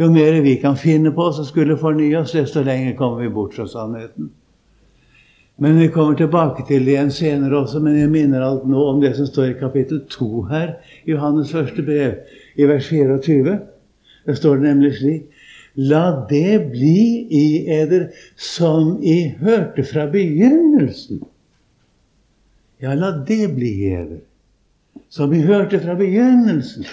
Jo 0.00 0.10
mer 0.12 0.36
vi 0.44 0.58
kan 0.60 0.76
finne 0.76 1.14
på 1.16 1.30
som 1.32 1.48
skulle 1.48 1.78
fornye 1.80 2.20
oss, 2.20 2.36
desto 2.36 2.60
lenger 2.64 2.98
kommer 3.00 3.24
vi 3.24 3.32
bort 3.32 3.56
fra 3.56 3.64
sannheten. 3.68 4.28
Men 5.56 5.80
vi 5.80 5.88
kommer 5.88 6.14
tilbake 6.18 6.66
til 6.68 6.84
det 6.84 6.96
igjen 6.98 7.10
senere 7.12 7.62
også. 7.62 7.80
Men 7.80 7.96
jeg 7.96 8.12
minner 8.12 8.44
alt 8.44 8.68
nå 8.68 8.84
om 8.92 9.00
det 9.00 9.14
som 9.16 9.28
står 9.28 9.50
i 9.50 9.58
kapittel 9.60 10.04
2 10.12 10.46
her, 10.52 10.76
Johannes 11.08 11.52
første 11.52 11.84
brev, 11.86 12.20
i 12.56 12.68
vers 12.68 12.88
24. 12.92 13.58
Det 14.26 14.36
står 14.36 14.60
nemlig 14.68 14.94
slik 15.00 15.28
La 15.80 16.26
det 16.28 16.68
bli 16.68 17.24
i 17.32 17.44
eder 17.72 18.10
som 18.36 18.98
I 19.00 19.32
hørte 19.40 19.84
fra 19.88 20.04
begynnelsen. 20.12 21.22
Ja, 22.82 22.94
la 22.98 23.12
det 23.26 23.54
bli 23.54 23.72
i 23.86 24.20
som 25.08 25.30
vi 25.30 25.40
hørte 25.46 25.78
fra 25.80 25.94
begynnelsen. 25.94 26.84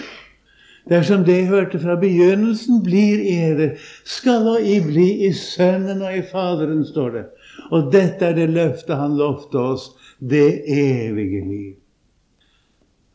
Dersom 0.88 1.24
det 1.24 1.40
I 1.40 1.48
hørte 1.50 1.78
fra 1.78 1.96
begynnelsen, 2.00 2.82
blir 2.82 3.20
eder, 3.20 3.76
skal 4.04 4.48
og 4.48 4.62
I 4.62 4.80
bli 4.84 5.26
i 5.26 5.32
Sønnen 5.32 6.02
og 6.02 6.16
i 6.16 6.22
Faderen, 6.22 6.84
står 6.86 7.10
det. 7.10 7.24
Og 7.70 7.92
dette 7.92 8.26
er 8.26 8.34
det 8.38 8.48
løftet 8.50 8.96
han 8.96 9.18
lovte 9.18 9.58
oss, 9.58 9.90
det 10.20 10.62
evige 10.66 11.44
liv. 11.48 11.76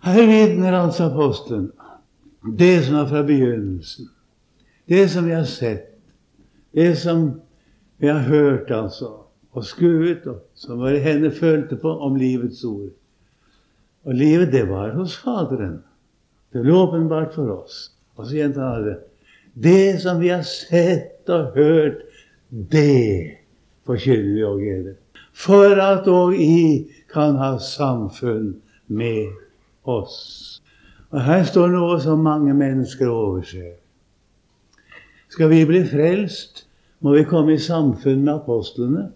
Her 0.06 0.28
vitner 0.30 0.78
altså 0.78 1.10
apostelen 1.10 1.72
det 2.46 2.86
som 2.86 2.96
er 2.96 3.08
fra 3.10 3.24
begynnelsen. 3.26 4.10
Det 4.86 5.10
som 5.10 5.26
vi 5.26 5.34
har 5.34 5.48
sett. 5.50 5.96
Det 6.72 6.96
som 7.00 7.42
vi 7.98 8.08
har 8.08 8.20
hørt, 8.20 8.72
altså. 8.72 9.25
Og 9.56 9.64
skuet, 9.64 10.26
og 10.28 10.44
som 10.60 10.82
våre 10.84 11.00
henne 11.00 11.32
følte 11.32 11.78
på, 11.80 11.90
om 11.90 12.18
livets 12.20 12.64
ord. 12.68 12.92
Og 14.06 14.14
livet, 14.14 14.52
det 14.52 14.66
var 14.70 14.94
hos 14.98 15.16
Faderen. 15.18 15.80
Det 16.54 16.64
ble 16.64 16.76
åpenbart 16.76 17.34
for 17.36 17.52
oss. 17.56 17.90
Og 18.16 18.28
så 18.28 18.38
gjentar 18.38 18.76
han 18.76 18.86
det. 18.86 18.98
Det 19.56 20.02
som 20.04 20.20
vi 20.20 20.30
har 20.34 20.44
sett 20.44 21.30
og 21.32 21.56
hørt, 21.56 22.04
det 22.52 23.40
forkynner 23.88 24.36
vi 24.36 24.46
òg 24.46 24.62
dere. 24.66 24.94
For 25.36 25.80
at 25.82 26.08
òg 26.12 26.36
I 26.40 26.60
kan 27.12 27.40
ha 27.40 27.56
samfunn 27.60 28.54
med 28.88 29.34
oss. 29.84 30.62
Og 31.12 31.22
Her 31.24 31.44
står 31.48 31.72
noe 31.72 31.98
som 32.04 32.24
mange 32.24 32.54
mennesker 32.54 33.08
overser. 33.08 33.76
Skal 35.32 35.50
vi 35.52 35.66
bli 35.68 35.84
frelst, 35.88 36.66
må 37.00 37.16
vi 37.16 37.28
komme 37.28 37.56
i 37.56 37.62
samfunn 37.62 38.24
med 38.24 38.34
apostlene. 38.36 39.10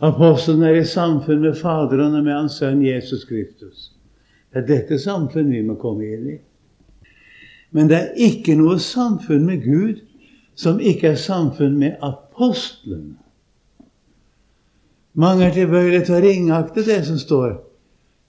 Apostelen 0.00 0.62
er 0.64 0.78
i 0.80 0.84
samfunn 0.84 1.42
med 1.44 1.58
Faderen 1.60 2.14
og 2.16 2.24
med 2.24 2.32
Hans 2.32 2.56
Sønn 2.60 2.80
Jesus 2.84 3.26
Kristus. 3.28 3.90
Det 4.50 4.62
er 4.62 4.68
dette 4.68 4.98
samfunn 4.98 5.50
vi 5.52 5.60
må 5.62 5.76
komme 5.80 6.08
inn 6.08 6.30
i. 6.32 6.36
Men 7.76 7.90
det 7.90 7.98
er 7.98 8.22
ikke 8.30 8.56
noe 8.58 8.78
samfunn 8.82 9.44
med 9.46 9.60
Gud 9.62 10.00
som 10.58 10.80
ikke 10.80 11.12
er 11.12 11.20
samfunn 11.20 11.76
med 11.78 12.00
apostlene. 12.04 13.18
Mange 15.20 15.44
er 15.44 15.54
tilbøyelige 15.54 16.06
til 16.06 16.16
å 16.16 16.22
ringakte 16.24 16.84
det 16.86 17.02
som 17.06 17.18
står. 17.20 17.58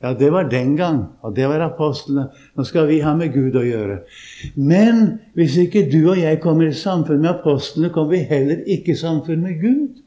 Ja, 0.01 0.15
det 0.17 0.31
var 0.33 0.49
den 0.49 0.73
gang, 0.75 1.03
og 1.21 1.35
det 1.37 1.45
var 1.47 1.61
apostlene. 1.61 2.27
Nå 2.57 2.65
skal 2.65 2.87
vi 2.89 2.99
ha 3.05 3.13
med 3.15 3.31
Gud 3.35 3.55
å 3.55 3.63
gjøre. 3.63 3.99
Men 4.57 5.19
hvis 5.37 5.59
ikke 5.61 5.85
du 5.91 5.99
og 6.01 6.17
jeg 6.19 6.41
kommer 6.41 6.67
i 6.67 6.75
samfunn 6.75 7.21
med 7.21 7.35
apostlene, 7.35 7.93
kommer 7.93 8.17
vi 8.17 8.25
heller 8.31 8.63
ikke 8.65 8.95
i 8.95 9.01
samfunn 9.01 9.45
med 9.45 9.61
Gud 9.61 10.00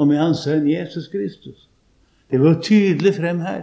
og 0.00 0.08
med 0.08 0.20
Hans 0.20 0.46
Sønn 0.46 0.68
Jesus 0.68 1.10
Kristus. 1.12 1.66
Det 2.30 2.40
går 2.40 2.60
tydelig 2.64 3.12
frem 3.18 3.42
her. 3.44 3.62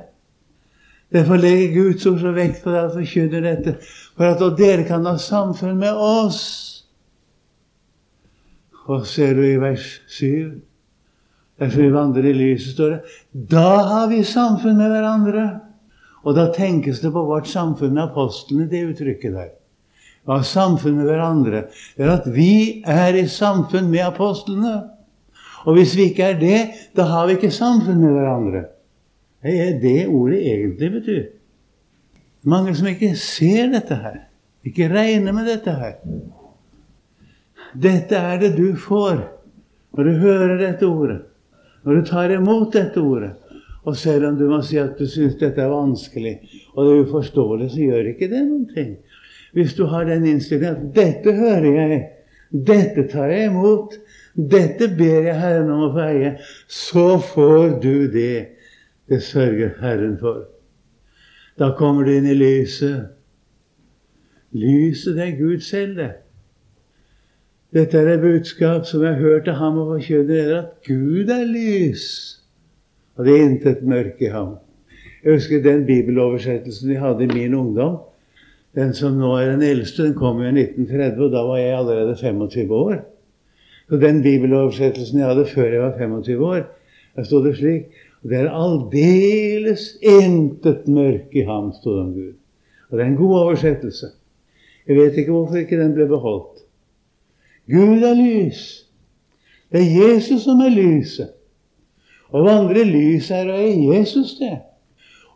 Derfor 1.13 1.39
legger 1.39 1.73
Guds 1.73 2.05
ord 2.05 2.19
så 2.19 2.31
vekt 2.35 2.63
på 2.63 2.73
at 2.75 2.93
forkynner 2.93 3.45
dette, 3.45 3.77
for 4.17 4.27
at 4.27 4.57
dere 4.59 4.83
kan 4.85 5.05
ha 5.07 5.15
samfunn 5.21 5.79
med 5.79 5.95
oss. 5.95 6.41
Og 8.87 9.07
ser 9.07 9.33
du 9.35 9.43
i 9.47 9.59
vers 9.59 9.97
7 10.07 10.59
Derfor 11.57 11.81
vi 11.81 11.89
vandrer 11.89 12.25
i 12.29 12.33
lyset, 12.37 12.75
står 12.75 12.91
det. 12.91 12.97
Da 13.49 13.69
har 13.89 14.11
vi 14.11 14.19
samfunn 14.23 14.77
med 14.77 14.91
hverandre. 14.93 15.45
Og 16.21 16.35
da 16.37 16.51
tenkes 16.53 16.99
det 17.01 17.09
på 17.15 17.23
vårt 17.25 17.47
samfunn 17.49 17.95
med 17.95 18.03
apostlene, 18.03 18.67
det 18.69 18.83
uttrykket 18.91 19.33
der. 19.33 19.49
Hva 20.27 20.37
er 20.41 20.45
samfunn 20.45 20.99
med 20.99 21.07
hverandre. 21.09 21.63
Det 21.97 22.05
er 22.05 22.13
at 22.13 22.27
vi 22.29 22.83
er 22.85 23.17
i 23.17 23.25
samfunn 23.31 23.89
med 23.89 24.05
apostlene. 24.05 24.75
Og 25.67 25.75
hvis 25.75 25.97
vi 25.97 26.09
ikke 26.09 26.23
er 26.23 26.37
det, 26.39 26.59
da 26.95 27.03
har 27.09 27.27
vi 27.27 27.35
ikke 27.35 27.51
samfunn 27.51 27.99
med 27.99 28.13
hverandre. 28.15 28.63
Det 29.43 29.55
er 29.63 29.73
det 29.81 30.07
ordet 30.07 30.39
egentlig 30.39 30.91
betyr. 30.91 31.25
Mange 32.47 32.75
som 32.75 32.87
ikke 32.87 33.11
ser 33.19 33.67
dette 33.73 33.95
her, 33.99 34.21
ikke 34.63 34.87
regner 34.93 35.35
med 35.35 35.49
dette 35.49 35.73
her. 35.75 35.97
Dette 37.75 38.15
er 38.15 38.39
det 38.39 38.53
du 38.55 38.69
får 38.79 39.19
når 39.97 40.07
du 40.07 40.21
hører 40.21 40.55
dette 40.61 40.87
ordet, 40.87 41.19
når 41.83 41.99
du 41.99 42.07
tar 42.07 42.31
imot 42.31 42.71
dette 42.73 43.01
ordet. 43.01 43.33
Og 43.87 43.95
selv 43.97 44.27
om 44.27 44.37
du 44.39 44.47
må 44.49 44.61
si 44.63 44.79
at 44.79 44.99
du 44.99 45.07
syns 45.07 45.37
dette 45.39 45.63
er 45.63 45.71
vanskelig, 45.71 46.35
og 46.75 46.85
det 46.85 46.93
er 46.93 47.05
uforståelig, 47.07 47.69
så 47.71 47.83
gjør 47.83 48.09
ikke 48.11 48.27
det 48.31 48.41
noen 48.43 48.65
ting. 48.71 48.95
Hvis 49.55 49.75
du 49.77 49.85
har 49.87 50.05
den 50.07 50.25
innstillingen 50.27 50.75
at 50.75 50.95
'dette 50.95 51.33
hører 51.33 51.71
jeg', 51.71 52.07
'dette 52.51 53.07
tar 53.11 53.31
jeg 53.31 53.51
imot', 53.51 53.95
dette 54.37 54.87
ber 54.93 55.25
jeg 55.25 55.39
Herren 55.41 55.71
om 55.73 55.87
å 55.87 55.93
få 55.95 56.03
eie. 56.05 56.35
Så 56.69 57.17
får 57.33 57.79
du 57.81 58.05
det. 58.13 58.53
Det 59.09 59.21
sørger 59.23 59.73
Herren 59.81 60.17
for. 60.21 60.45
Da 61.57 61.71
kommer 61.77 62.05
du 62.05 62.13
inn 62.13 62.27
i 62.29 62.37
lyset. 62.37 63.07
Lyset, 64.57 65.15
det 65.17 65.25
er 65.25 65.39
Gud 65.39 65.65
selv, 65.65 65.97
det. 65.97 66.11
Dette 67.73 67.99
er 67.99 68.13
et 68.13 68.21
budskap 68.21 68.85
som 68.87 69.03
jeg 69.03 69.17
har 69.17 69.21
hørt 69.21 69.49
av 69.51 69.57
ham 69.59 69.79
og 69.81 69.89
forkynner, 69.95 70.53
at 70.61 70.87
Gud 70.87 71.33
er 71.33 71.43
lys, 71.49 72.05
og 73.17 73.27
det 73.27 73.33
er 73.33 73.49
intet 73.49 73.83
mørke 73.83 74.29
i 74.29 74.31
ham. 74.31 74.55
Jeg 75.23 75.35
husker 75.35 75.65
den 75.65 75.83
bibeloversettelsen 75.89 76.93
vi 76.93 77.01
hadde 77.01 77.25
i 77.25 77.33
min 77.33 77.57
ungdom. 77.57 77.97
Den 78.77 78.93
som 78.95 79.17
nå 79.19 79.33
er 79.35 79.51
den 79.51 79.65
eldste, 79.65 80.05
den 80.05 80.15
kom 80.15 80.39
jo 80.39 80.47
i 80.47 80.53
1930, 80.53 81.25
og 81.25 81.33
da 81.33 81.43
var 81.49 81.59
jeg 81.59 81.75
allerede 81.75 82.15
25 82.21 82.71
år. 82.77 82.97
Så 83.87 83.97
den 84.01 84.21
bibeloversettelsen 84.23 85.19
jeg 85.19 85.27
hadde 85.27 85.45
før 85.53 85.71
jeg 85.71 85.81
var 85.81 85.97
25 85.97 86.45
år, 86.45 86.63
der 87.15 87.23
sto 87.23 87.43
det 87.43 87.55
slik 87.57 87.87
og 88.23 88.29
Det 88.29 88.39
er 88.39 88.49
aldeles 88.51 89.83
intet 90.01 90.87
mørke 90.87 91.39
i 91.39 91.45
ham, 91.45 91.71
sto 91.73 91.93
det 91.93 92.01
om 92.01 92.13
Gud. 92.13 92.33
Og 92.89 92.97
det 92.97 93.03
er 93.03 93.07
en 93.07 93.15
god 93.15 93.35
oversettelse. 93.39 94.07
Jeg 94.87 94.95
vet 94.95 95.17
ikke 95.17 95.31
hvorfor 95.31 95.55
ikke 95.55 95.79
den 95.79 95.93
ble 95.93 96.07
beholdt. 96.07 96.63
Gud 97.71 98.03
er 98.03 98.15
lys. 98.15 98.85
Det 99.71 99.81
er 99.81 100.07
Jesus 100.07 100.43
som 100.43 100.59
er 100.63 100.71
lyset. 100.71 101.33
Å 102.31 102.43
vandre 102.43 102.81
i 102.83 102.89
lyset 102.89 103.35
er 103.37 103.51
å 103.51 103.57
eie 103.59 103.97
Jesus, 103.97 104.35
det. 104.39 104.55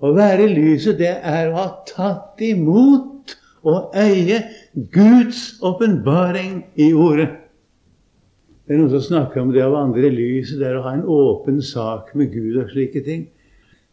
Å 0.02 0.12
være 0.16 0.48
i 0.48 0.54
lyset, 0.56 0.98
det 1.00 1.12
er 1.12 1.52
å 1.52 1.60
ha 1.60 1.68
tatt 1.88 2.42
imot 2.44 3.36
og 3.68 3.94
eie 3.96 4.42
Guds 4.92 5.62
åpenbaring 5.64 6.64
i 6.76 6.92
Ordet. 6.92 7.41
Det 8.72 8.78
er 8.78 8.86
noen 8.86 8.92
som 8.94 9.02
snakker 9.04 9.42
om 9.42 9.50
det 9.52 9.66
å 9.66 9.74
vandre 9.74 10.06
i 10.08 10.14
lyset, 10.16 10.62
det 10.62 10.70
er 10.70 10.78
å 10.80 10.84
ha 10.86 10.94
en 10.96 11.02
åpen 11.12 11.58
sak 11.60 12.14
med 12.16 12.30
Gud 12.32 12.54
og 12.62 12.70
slike 12.72 13.02
ting. 13.04 13.26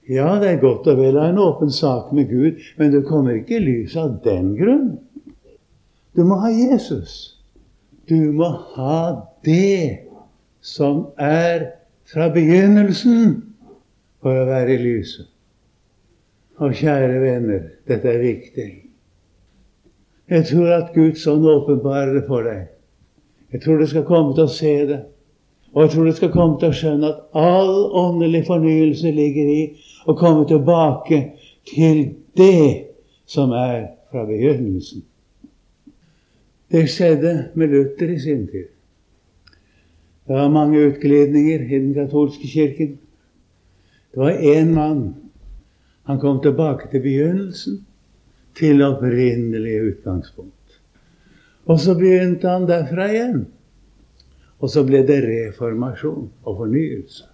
Ja, 0.06 0.36
det 0.38 0.52
er 0.52 0.60
godt 0.62 0.86
og 0.86 1.00
vel 1.00 1.18
å 1.18 1.24
ha 1.24 1.32
en 1.32 1.40
åpen 1.42 1.72
sak 1.74 2.12
med 2.14 2.30
Gud, 2.30 2.60
men 2.78 2.92
du 2.94 3.00
kommer 3.02 3.40
ikke 3.40 3.56
i 3.56 3.64
lyset 3.64 3.98
av 4.04 4.12
den 4.22 4.52
grunn. 4.54 4.86
Du 6.14 6.22
må 6.30 6.38
ha 6.44 6.52
Jesus. 6.54 7.16
Du 8.06 8.30
må 8.38 8.52
ha 8.76 9.00
det 9.42 10.06
som 10.62 11.08
er 11.18 11.72
fra 12.06 12.30
begynnelsen, 12.38 13.34
for 14.22 14.38
å 14.38 14.46
være 14.46 14.78
i 14.78 14.80
lyset. 14.86 15.26
Og 16.62 16.78
kjære 16.78 17.18
venner, 17.26 17.68
dette 17.90 18.14
er 18.14 18.22
viktig. 18.22 18.72
Jeg 20.30 20.50
tror 20.54 20.74
at 20.78 20.94
Guds 20.94 21.26
ånd 21.26 21.50
åpenbarer 21.50 22.20
det 22.20 22.28
for 22.30 22.46
deg. 22.46 22.68
Jeg 23.52 23.62
tror 23.62 23.78
du 23.78 23.86
skal 23.86 24.04
komme 24.04 24.34
til 24.36 24.44
å 24.44 24.52
se 24.52 24.74
det. 24.88 24.98
Og 25.72 25.82
jeg 25.84 25.90
tror 25.92 26.04
du 26.04 26.16
skal 26.16 26.32
komme 26.32 26.56
til 26.60 26.72
å 26.72 26.76
skjønne 26.76 27.10
at 27.10 27.38
all 27.38 27.74
åndelig 27.96 28.46
fornyelse 28.48 29.12
ligger 29.12 29.52
i 29.52 29.60
å 30.08 30.16
komme 30.16 30.46
tilbake 30.48 31.20
til 31.68 32.02
det 32.36 32.88
som 33.28 33.52
er 33.52 33.92
fra 34.10 34.24
begynnelsen. 34.28 35.04
Det 36.68 36.84
skjedde 36.92 37.32
med 37.56 37.72
Luther 37.72 38.12
i 38.12 38.18
sin 38.20 38.46
tid. 38.48 38.68
Det 40.28 40.36
var 40.36 40.52
mange 40.52 40.80
utglidninger 40.90 41.64
i 41.64 41.78
den 41.78 41.94
katolske 41.96 42.48
kirken. 42.48 42.98
Det 44.12 44.20
var 44.20 44.36
én 44.36 44.74
mann. 44.76 45.14
Han 46.04 46.20
kom 46.20 46.42
tilbake 46.44 46.90
til 46.90 47.00
begynnelsen, 47.04 47.80
til 48.56 48.82
opprinnelig 48.84 49.80
utgangspunkt. 49.92 50.57
Og 51.68 51.80
så 51.80 51.94
begynte 51.98 52.48
han 52.48 52.66
derfra 52.68 53.08
igjen. 53.12 53.42
Og 54.58 54.72
så 54.72 54.82
ble 54.86 55.04
det 55.06 55.20
reformasjon 55.24 56.30
og 56.42 56.62
fornyelse. 56.62 57.28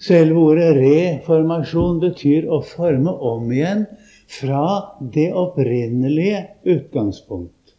Selve 0.00 0.40
ordet 0.40 0.70
reformasjon 0.78 1.98
betyr 2.00 2.46
å 2.48 2.62
forme 2.64 3.12
om 3.12 3.50
igjen 3.52 3.84
fra 4.30 4.64
det 5.00 5.28
opprinnelige 5.36 6.44
utgangspunkt. 6.76 7.74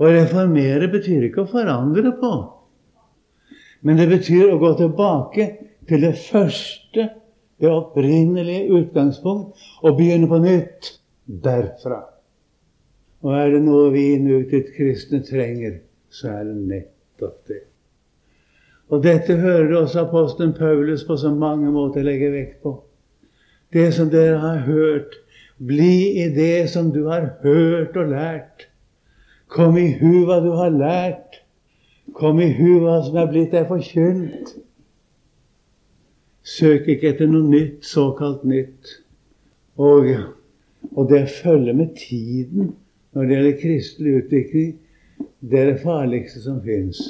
Å 0.00 0.10
reformere 0.10 0.88
betyr 0.92 1.28
ikke 1.28 1.44
å 1.44 1.50
forandre 1.50 2.14
på, 2.18 2.32
men 3.84 4.00
det 4.00 4.08
betyr 4.08 4.54
å 4.54 4.58
gå 4.62 4.72
tilbake 4.78 5.46
til 5.88 6.06
det 6.06 6.14
første, 6.16 7.10
det 7.60 7.70
opprinnelige 7.70 8.80
utgangspunkt, 8.80 9.60
og 9.84 9.98
begynne 9.98 10.30
på 10.30 10.40
nytt 10.42 10.94
derfra. 11.26 12.00
Og 13.24 13.32
er 13.32 13.54
det 13.54 13.62
noe 13.64 13.88
vi 13.94 14.10
innutgitt 14.18 14.74
kristne 14.76 15.22
trenger, 15.24 15.78
så 16.12 16.28
er 16.34 16.50
det 16.50 16.56
nettopp 16.68 17.38
det. 17.48 17.62
Og 18.92 19.00
dette 19.04 19.38
hører 19.40 19.72
også 19.78 20.02
apostelen 20.04 20.52
Paulus 20.52 21.06
på 21.08 21.16
så 21.16 21.30
mange 21.32 21.70
måter 21.72 22.04
legge 22.04 22.28
vekt 22.34 22.58
på. 22.62 22.74
Det 23.72 23.88
som 23.96 24.10
dere 24.12 24.36
har 24.42 24.60
hørt, 24.68 25.16
bli 25.56 26.20
i 26.20 26.28
det 26.36 26.68
som 26.70 26.92
du 26.92 27.06
har 27.08 27.30
hørt 27.42 27.96
og 27.96 28.12
lært. 28.12 28.68
Kom 29.48 29.78
i 29.80 29.88
hu 29.96 30.26
hva 30.28 30.42
du 30.44 30.52
har 30.58 30.74
lært. 30.74 31.40
Kom 32.12 32.42
i 32.44 32.52
hu 32.52 32.84
hva 32.84 33.00
som 33.06 33.16
er 33.16 33.32
blitt 33.32 33.56
deg 33.56 33.66
forkynt. 33.72 34.52
Søk 36.44 36.92
ikke 36.92 37.14
etter 37.14 37.30
noe 37.30 37.48
nytt, 37.48 37.80
såkalt 37.88 38.44
nytt. 38.44 38.98
Og, 39.80 40.12
og 40.92 41.08
det 41.08 41.24
følger 41.40 41.72
med 41.72 41.96
tiden 41.96 42.74
når 43.14 43.22
det 43.22 43.36
gjelder 43.36 43.60
kristelig 43.60 44.14
utvikling, 44.22 44.72
det 45.40 45.60
er 45.60 45.70
det 45.72 45.82
farligste 45.82 46.42
som 46.42 46.62
fins. 46.64 47.00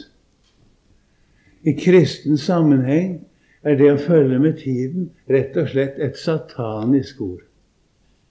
I 1.64 1.73
kristen 1.73 2.37
sammenheng 2.38 3.23
er 3.64 3.79
det 3.81 3.88
å 3.95 4.01
følge 4.01 4.38
med 4.43 4.59
tiden 4.61 5.09
rett 5.33 5.57
og 5.57 5.71
slett 5.73 5.97
et 6.03 6.19
satanisk 6.21 7.23
ord. 7.25 7.45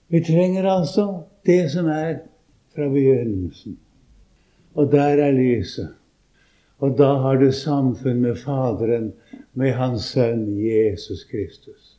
Vi 0.08 0.20
trenger 0.22 0.68
altså 0.70 1.24
det 1.46 1.64
som 1.72 1.88
er 1.90 2.20
fra 2.74 2.86
begynnelsen. 2.92 3.78
Og 4.74 4.92
der 4.92 5.22
er 5.22 5.34
lyset. 5.34 5.90
Og 6.78 6.94
da 6.98 7.14
har 7.22 7.38
du 7.38 7.50
samfunn 7.52 8.22
med 8.22 8.38
Faderen, 8.38 9.12
med 9.54 9.72
Hans 9.78 10.10
Sønn 10.14 10.46
Jesus 10.58 11.24
Kristus. 11.30 11.93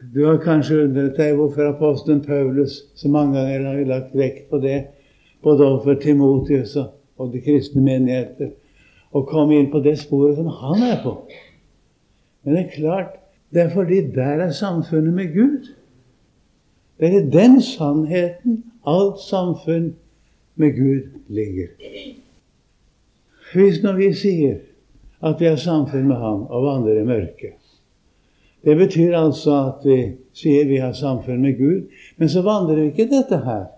Du 0.00 0.24
har 0.24 0.38
kanskje 0.40 0.78
undret 0.86 1.18
deg 1.20 1.34
hvorfor 1.36 1.74
apostelen 1.74 2.22
Paulus 2.24 2.78
så 2.96 3.08
mange 3.12 3.36
ganger 3.36 3.66
har 3.66 3.80
lagt 3.84 4.14
vekt 4.16 4.46
på 4.48 4.60
det, 4.62 4.78
både 5.44 5.66
overfor 5.66 5.98
Timotius 6.00 6.72
og 6.80 7.34
de 7.34 7.42
kristne 7.44 7.84
menigheter, 7.84 8.54
og 9.12 9.28
komme 9.28 9.58
inn 9.58 9.68
på 9.72 9.82
det 9.84 9.98
sporet 10.00 10.38
som 10.38 10.48
han 10.62 10.86
er 10.88 11.02
på. 11.04 11.12
Men 12.42 12.56
det 12.56 12.62
er 12.62 12.72
klart, 12.78 13.12
det 13.52 13.66
er 13.66 13.74
fordi 13.74 14.00
der 14.14 14.46
er 14.46 14.56
samfunnet 14.56 15.12
med 15.14 15.34
Gud. 15.34 15.68
Det 16.96 17.08
er 17.08 17.20
i 17.20 17.30
den 17.32 17.60
sannheten 17.60 18.62
alt 18.88 19.20
samfunn 19.20 19.92
med 20.56 20.76
Gud 20.80 21.12
ligger. 21.28 21.74
Hvis 23.52 23.82
når 23.84 24.00
vi 24.00 24.12
sier 24.16 24.60
at 25.20 25.40
vi 25.40 25.50
har 25.50 25.60
samfunn 25.60 26.08
med 26.08 26.16
Ham 26.16 26.46
og 26.48 26.64
vandrer 26.64 27.02
i 27.02 27.04
mørket 27.04 27.59
Det 28.64 28.76
betyr 28.76 29.16
altså 29.16 29.56
at 29.70 29.84
vi 29.88 29.98
sier 30.36 30.68
vi 30.68 30.80
har 30.82 30.92
samfunn 30.92 31.40
med 31.42 31.56
Gud, 31.58 31.86
men 32.16 32.28
så 32.28 32.42
vandrer 32.44 32.82
vi 32.82 32.88
ikke 32.90 33.08
dette 33.10 33.40
her. 33.44 33.68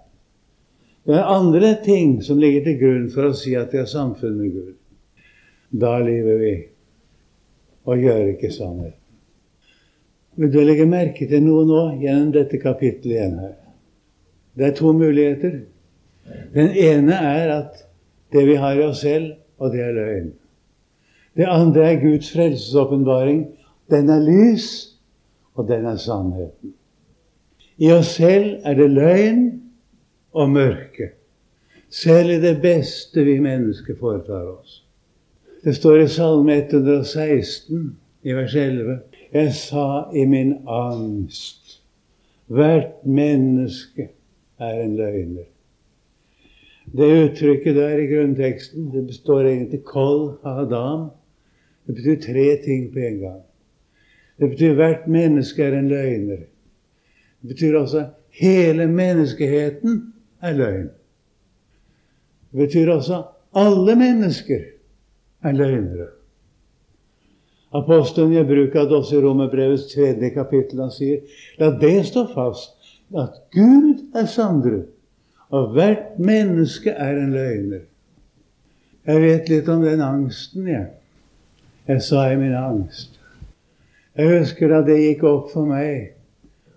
Det 1.07 1.14
er 1.18 1.31
andre 1.35 1.77
ting 1.85 2.23
som 2.23 2.38
ligger 2.38 2.64
til 2.66 2.79
grunn 2.81 3.07
for 3.11 3.27
å 3.27 3.37
si 3.37 3.55
at 3.59 3.73
vi 3.75 3.81
har 3.83 3.90
samfunn 3.90 4.38
med 4.38 4.53
Gud. 4.55 4.75
Da 5.73 5.97
lever 6.03 6.42
vi 6.42 6.53
og 7.87 7.99
gjør 7.99 8.35
ikke 8.35 8.53
sannheten. 8.55 8.99
Vil 10.37 10.53
du 10.53 10.61
legge 10.64 10.87
merke 10.88 11.27
til 11.29 11.42
noe 11.45 11.64
nå 11.68 11.81
gjennom 12.01 12.31
dette 12.33 12.61
kapittelet 12.62 13.16
igjen 13.16 13.40
her? 13.42 13.57
Det 14.57 14.68
er 14.68 14.77
to 14.77 14.92
muligheter. 14.97 15.59
Den 16.55 16.71
ene 16.79 17.16
er 17.16 17.51
at 17.59 17.83
det 18.33 18.47
vi 18.49 18.55
har 18.61 18.79
i 18.79 18.85
oss 18.87 19.03
selv, 19.05 19.35
og 19.59 19.75
det 19.75 19.83
er 19.85 19.97
løgn. 19.97 20.31
Det 21.37 21.49
andre 21.49 21.85
er 21.90 22.01
Guds 22.01 22.31
frelsesåpenbaring. 22.33 23.45
Den 23.92 24.09
er 24.09 24.22
lys, 24.24 24.68
og 25.55 25.68
den 25.68 25.85
er 25.87 25.98
sannheten. 26.00 26.72
I 27.76 27.90
oss 27.92 28.14
selv 28.16 28.62
er 28.64 28.76
det 28.78 28.90
løgn 28.90 29.42
og 30.33 30.50
mørke. 30.50 31.12
Selv 31.92 32.31
i 32.31 32.40
det 32.40 32.57
beste 32.62 33.24
vi 33.24 33.37
mennesker 33.42 33.98
foretar 34.00 34.46
oss. 34.48 34.81
Det 35.64 35.74
står 35.76 36.02
i 36.02 36.09
Salme 36.09 36.57
116, 36.57 37.96
i 38.22 38.33
vers 38.33 38.55
11, 38.55 39.00
Jeg 39.33 39.55
sa 39.55 40.11
i 40.14 40.24
min 40.28 40.52
angst 40.68 41.81
Hvert 42.52 43.07
menneske 43.07 44.09
er 44.61 44.83
en 44.83 44.96
løgner. 44.96 45.46
Det 46.92 47.09
uttrykket 47.24 47.76
der 47.76 48.02
i 48.02 48.09
grunnteksten 48.11 48.90
det 48.92 49.07
består 49.07 49.46
egentlig 49.48 49.81
kol 49.88 50.35
hadam. 50.44 51.09
Det 51.87 51.94
betyr 51.96 52.20
tre 52.26 52.46
ting 52.64 52.92
på 52.92 52.98
en 52.98 53.18
gang. 53.20 53.40
Det 54.42 54.48
betyr 54.50 54.72
hvert 54.74 55.05
menneske 55.07 55.62
er 55.62 55.76
en 55.78 55.87
løgner. 55.88 56.40
Det 57.42 57.48
betyr 57.52 57.76
også 57.78 58.00
hele 58.35 58.88
menneskeheten 58.90 60.00
er 60.42 60.57
løgn. 60.59 60.88
Det 62.50 62.64
betyr 62.64 62.90
også 62.90 63.20
alle 63.55 63.94
mennesker 63.96 64.64
er 65.42 65.52
løgnere. 65.52 66.09
Apostelen 67.72 68.35
gjør 68.35 68.50
bruk 68.50 68.74
av 68.83 68.90
det 68.90 68.98
også 68.98 69.16
i 69.20 69.22
Romerbrevets 69.22 69.87
tredje 69.94 70.33
kapittel. 70.35 70.83
Han 70.83 70.90
sier 70.90 71.22
la 71.62 71.70
det 71.78 71.94
stå 72.11 72.26
fast 72.35 72.92
at 73.14 73.38
Gud 73.55 74.18
er 74.18 74.26
sannere 74.26 74.83
og 75.55 75.70
hvert 75.76 76.18
menneske 76.18 76.90
er 76.90 77.14
en 77.22 77.31
løgner. 77.38 77.87
Jeg 79.07 79.22
vet 79.22 79.48
litt 79.55 79.70
om 79.70 79.87
den 79.87 80.02
angsten, 80.02 80.66
jeg. 80.66 80.88
Jeg 81.87 82.02
sa 82.02 82.26
i 82.33 82.38
min 82.42 82.59
angst. 82.59 83.22
Jeg 84.16 84.38
husker 84.38 84.68
da 84.68 84.83
det 84.85 84.98
gikk 85.01 85.22
opp 85.25 85.48
for 85.55 85.64
meg 85.68 86.12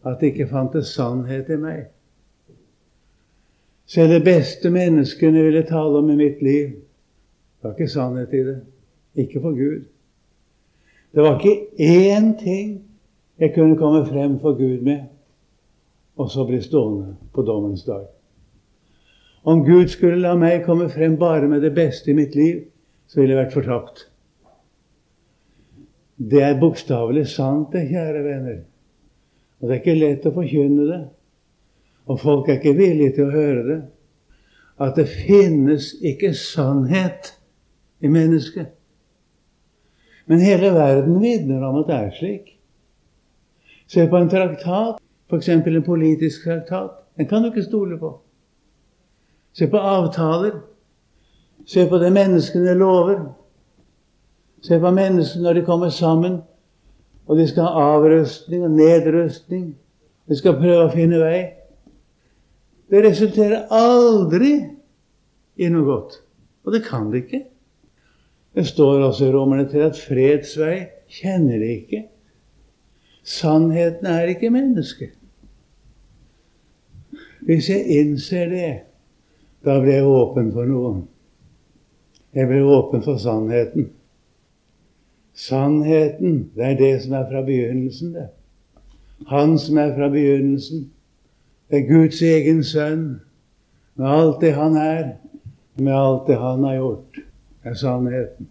at 0.06 0.22
det 0.22 0.32
ikke 0.32 0.48
fantes 0.48 0.94
sannhet 0.96 1.50
i 1.52 1.58
meg. 1.60 1.82
Selv 3.86 4.16
det 4.16 4.24
beste 4.26 4.72
menneskene 4.74 5.44
ville 5.44 5.66
tale 5.68 6.00
om 6.00 6.10
i 6.10 6.18
mitt 6.18 6.40
liv, 6.46 6.72
det 7.60 7.68
var 7.68 7.76
ikke 7.76 7.92
sannhet 7.92 8.34
i 8.34 8.44
det. 8.46 8.56
Ikke 9.16 9.42
for 9.42 9.58
Gud. 9.58 9.84
Det 11.16 11.24
var 11.24 11.40
ikke 11.40 11.68
én 11.80 12.34
ting 12.40 12.82
jeg 13.40 13.54
kunne 13.56 13.78
komme 13.78 14.06
frem 14.08 14.40
for 14.40 14.56
Gud 14.56 14.82
med, 14.84 15.06
og 16.16 16.32
så 16.32 16.46
bli 16.48 16.62
stående 16.64 17.16
på 17.34 17.44
dommens 17.44 17.84
dag. 17.84 18.06
Om 19.44 19.66
Gud 19.66 19.88
skulle 19.88 20.22
la 20.24 20.34
meg 20.40 20.64
komme 20.66 20.90
frem 20.90 21.18
bare 21.20 21.48
med 21.48 21.62
det 21.62 21.76
beste 21.76 22.12
i 22.12 22.18
mitt 22.18 22.36
liv, 22.36 22.64
så 23.08 23.20
ville 23.20 23.36
jeg 23.36 23.44
vært 23.44 23.54
fortapt. 23.54 24.08
Det 26.16 26.42
er 26.44 26.60
bokstavelig 26.60 27.26
sant, 27.28 27.74
det, 27.74 27.90
kjære 27.90 28.24
venner. 28.24 28.62
Og 29.60 29.68
det 29.68 29.76
er 29.76 29.82
ikke 29.82 30.00
lett 30.00 30.28
å 30.28 30.34
forkynne 30.36 30.88
det. 30.88 31.02
Og 32.06 32.20
folk 32.22 32.50
er 32.50 32.60
ikke 32.60 32.76
villige 32.78 33.18
til 33.18 33.28
å 33.28 33.36
høre 33.36 33.64
det. 33.68 33.80
At 34.80 34.98
det 35.00 35.08
finnes 35.10 35.94
ikke 36.04 36.34
sannhet 36.38 37.34
i 38.04 38.12
mennesket. 38.12 38.74
Men 40.26 40.44
hele 40.44 40.72
verden 40.76 41.20
vitner 41.22 41.64
om 41.64 41.80
at 41.82 41.90
det 41.90 41.96
er 41.96 42.14
slik. 42.18 42.52
Se 43.88 44.08
på 44.10 44.18
en 44.18 44.30
traktat, 44.30 45.02
f.eks. 45.30 45.50
en 45.50 45.84
politisk 45.86 46.48
traktat. 46.48 47.02
Den 47.18 47.28
kan 47.28 47.44
du 47.44 47.52
ikke 47.52 47.64
stole 47.64 47.98
på. 48.00 48.12
Se 49.54 49.68
på 49.72 49.78
avtaler. 49.78 50.60
Se 51.66 51.86
på 51.90 51.98
det 52.02 52.12
menneskene 52.14 52.74
lover. 52.74 53.22
Se 54.66 54.80
på 54.82 54.92
menneskene 54.92 55.46
når 55.46 55.60
de 55.60 55.66
kommer 55.66 55.92
sammen, 55.94 56.40
og 57.26 57.38
de 57.38 57.46
skal 57.50 57.68
ha 57.68 57.90
avrustning 57.96 58.64
og 58.66 58.72
nedrustning. 58.74 59.68
De 60.26 60.38
skal 60.38 60.58
prøve 60.58 60.88
å 60.88 60.94
finne 60.94 61.20
vei. 61.22 61.42
Det 62.90 63.02
resulterer 63.06 63.68
aldri 63.74 64.56
i 65.58 65.70
noe 65.74 65.86
godt. 65.86 66.18
Og 66.66 66.74
det 66.74 66.82
kan 66.86 67.12
det 67.12 67.26
ikke. 67.26 67.44
Det 68.56 68.66
står 68.66 69.04
også 69.10 69.28
i 69.28 69.34
Romerne 69.34 69.68
til 69.70 69.84
at 69.86 70.00
fredsvei 70.00 70.78
kjenner 71.12 71.62
de 71.62 71.72
ikke. 71.76 72.02
Sannheten 73.26 74.08
er 74.10 74.32
ikke 74.32 74.54
mennesket. 74.54 75.14
Hvis 77.46 77.70
jeg 77.70 78.00
innser 78.00 78.50
det, 78.50 78.72
da 79.66 79.78
blir 79.82 80.00
jeg 80.00 80.10
åpen 80.10 80.50
for 80.54 80.70
noe. 80.70 80.96
Jeg 82.34 82.50
blir 82.50 82.70
åpen 82.70 83.04
for 83.06 83.22
sannheten. 83.22 83.92
Sannheten, 85.36 86.52
det 86.56 86.64
er 86.64 86.78
det 86.80 87.02
som 87.04 87.14
er 87.14 87.26
fra 87.32 87.42
begynnelsen, 87.44 88.14
det. 88.14 88.28
Han 89.28 89.60
som 89.60 89.78
er 89.78 89.96
fra 89.96 90.10
begynnelsen. 90.10 90.92
Det 91.70 91.80
er 91.80 91.88
Guds 91.88 92.22
egen 92.22 92.64
sønn. 92.64 93.22
Med 93.96 94.08
alt 94.08 94.42
det 94.42 94.54
han 94.54 94.76
er, 94.76 95.04
med 95.76 95.94
alt 95.94 96.28
det 96.28 96.38
han 96.40 96.64
har 96.64 96.76
gjort, 96.76 97.20
er 97.64 97.74
sannheten. 97.74 98.48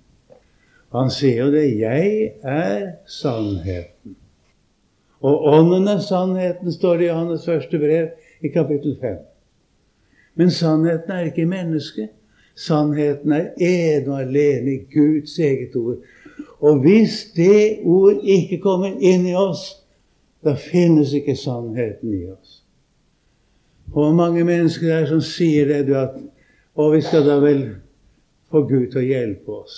Han 0.92 1.10
sier 1.10 1.44
jo 1.44 1.52
det 1.52 1.78
'Jeg 1.78 2.32
er 2.42 2.92
sannheten'. 3.06 4.16
Og 5.20 5.44
ånden 5.44 5.88
er 5.88 5.98
sannheten, 5.98 6.72
står 6.72 6.96
det 6.96 7.04
i 7.04 7.08
Johannes 7.08 7.44
første 7.44 7.78
brev 7.78 8.08
i 8.40 8.48
kapittel 8.48 8.98
5. 9.00 9.16
Men 10.34 10.50
sannheten 10.50 11.10
er 11.10 11.20
ikke 11.20 11.46
menneske. 11.46 12.08
Sannheten 12.54 13.32
er 13.32 13.46
ene 13.56 14.12
og 14.12 14.20
alene 14.20 14.78
Guds 14.94 15.38
eget 15.38 15.76
ord. 15.76 15.96
Og 16.64 16.80
hvis 16.80 17.32
det 17.36 17.80
ord 17.84 18.22
ikke 18.22 18.60
kommer 18.62 18.94
inn 19.00 19.26
i 19.28 19.34
oss, 19.36 19.66
da 20.44 20.54
finnes 20.60 21.12
ikke 21.16 21.36
sannheten 21.36 22.12
i 22.14 22.24
oss. 22.32 22.60
Hvor 23.92 24.12
mange 24.16 24.44
mennesker 24.44 24.92
er 24.92 25.06
som 25.08 25.20
sier 25.24 25.68
det, 25.68 25.86
du, 25.88 25.96
at 25.98 26.16
Og 26.74 26.96
vi 26.96 27.00
skal 27.06 27.22
da 27.22 27.36
vel 27.38 27.60
få 28.50 28.64
Gud 28.66 28.88
til 28.90 28.98
å 28.98 29.06
hjelpe 29.06 29.52
oss. 29.60 29.76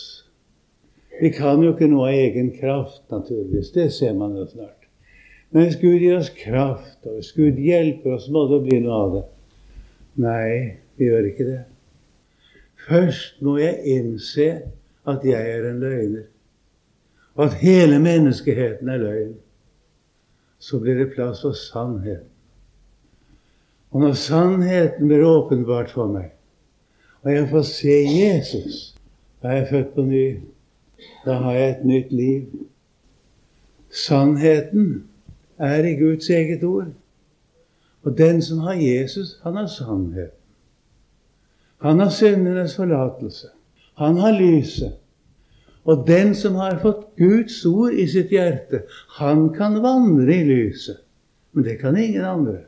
Vi 1.21 1.29
kan 1.33 1.61
jo 1.61 1.75
ikke 1.75 1.89
noe 1.93 2.09
av 2.09 2.17
egen 2.17 2.51
kraft, 2.57 3.03
naturligvis. 3.13 3.69
Det 3.75 3.91
ser 3.93 4.15
man 4.17 4.33
jo 4.37 4.47
snart. 4.49 4.87
Men 5.51 5.67
hvis 5.67 5.77
Gud 5.81 6.01
gir 6.01 6.17
oss 6.19 6.31
kraft, 6.33 6.99
og 7.05 7.19
hvis 7.19 7.33
Gud 7.37 7.61
hjelper 7.61 8.17
oss, 8.17 8.31
må 8.33 8.47
det 8.49 8.63
bli 8.65 8.81
noe 8.85 9.01
av 9.03 9.15
det. 9.15 9.23
Nei, 10.25 10.49
vi 10.97 11.11
gjør 11.11 11.29
ikke 11.31 11.49
det. 11.51 11.61
Først 12.87 13.45
må 13.45 13.59
jeg 13.61 13.97
innse 13.97 14.49
at 15.09 15.25
jeg 15.25 15.53
er 15.53 15.69
en 15.71 15.81
løgner, 15.85 16.27
at 17.43 17.55
hele 17.61 17.99
menneskeheten 17.99 18.89
er 18.89 18.97
løgn. 18.97 19.35
Så 20.59 20.81
blir 20.81 20.95
det 20.95 21.13
plass 21.15 21.43
for 21.45 21.53
sannheten. 21.53 22.33
Og 23.91 24.01
når 24.01 24.13
sannheten 24.13 25.09
blir 25.09 25.25
åpenbart 25.25 25.91
for 25.91 26.09
meg, 26.13 26.33
og 27.23 27.33
jeg 27.33 27.49
får 27.51 27.63
se 27.69 27.97
Jesus, 28.09 28.97
da 29.43 29.49
er 29.49 29.57
jeg 29.57 29.69
født 29.71 29.95
på 29.95 30.03
ny, 30.03 30.27
Da 31.27 31.33
har 31.33 31.53
jeg 31.53 31.71
et 31.71 31.85
nytt 31.85 32.13
liv. 32.13 32.69
Sannheten 33.91 35.09
er 35.59 35.85
i 35.85 35.95
Guds 35.95 36.31
eget 36.31 36.65
ord. 36.65 36.89
Og 38.03 38.19
den 38.19 38.43
som 38.43 38.59
har 38.59 38.73
Jesus, 38.73 39.41
han 39.43 39.57
har 39.57 39.67
sannheten. 39.67 40.41
Han 41.79 41.99
har 41.99 42.09
syndenes 42.09 42.77
forlatelse. 42.77 43.47
Han 43.95 44.17
har 44.17 44.33
lyset. 44.41 44.93
Og 45.87 46.07
den 46.07 46.35
som 46.35 46.57
har 46.59 46.81
fått 46.83 47.05
Guds 47.19 47.61
ord 47.67 47.95
i 47.95 48.09
sitt 48.11 48.33
hjerte, 48.35 48.83
han 49.21 49.49
kan 49.55 49.79
vandre 49.85 50.35
i 50.35 50.45
lyset. 50.45 50.99
Men 51.55 51.65
det 51.65 51.77
kan 51.81 51.97
ingen 51.97 52.25
andre. 52.25 52.59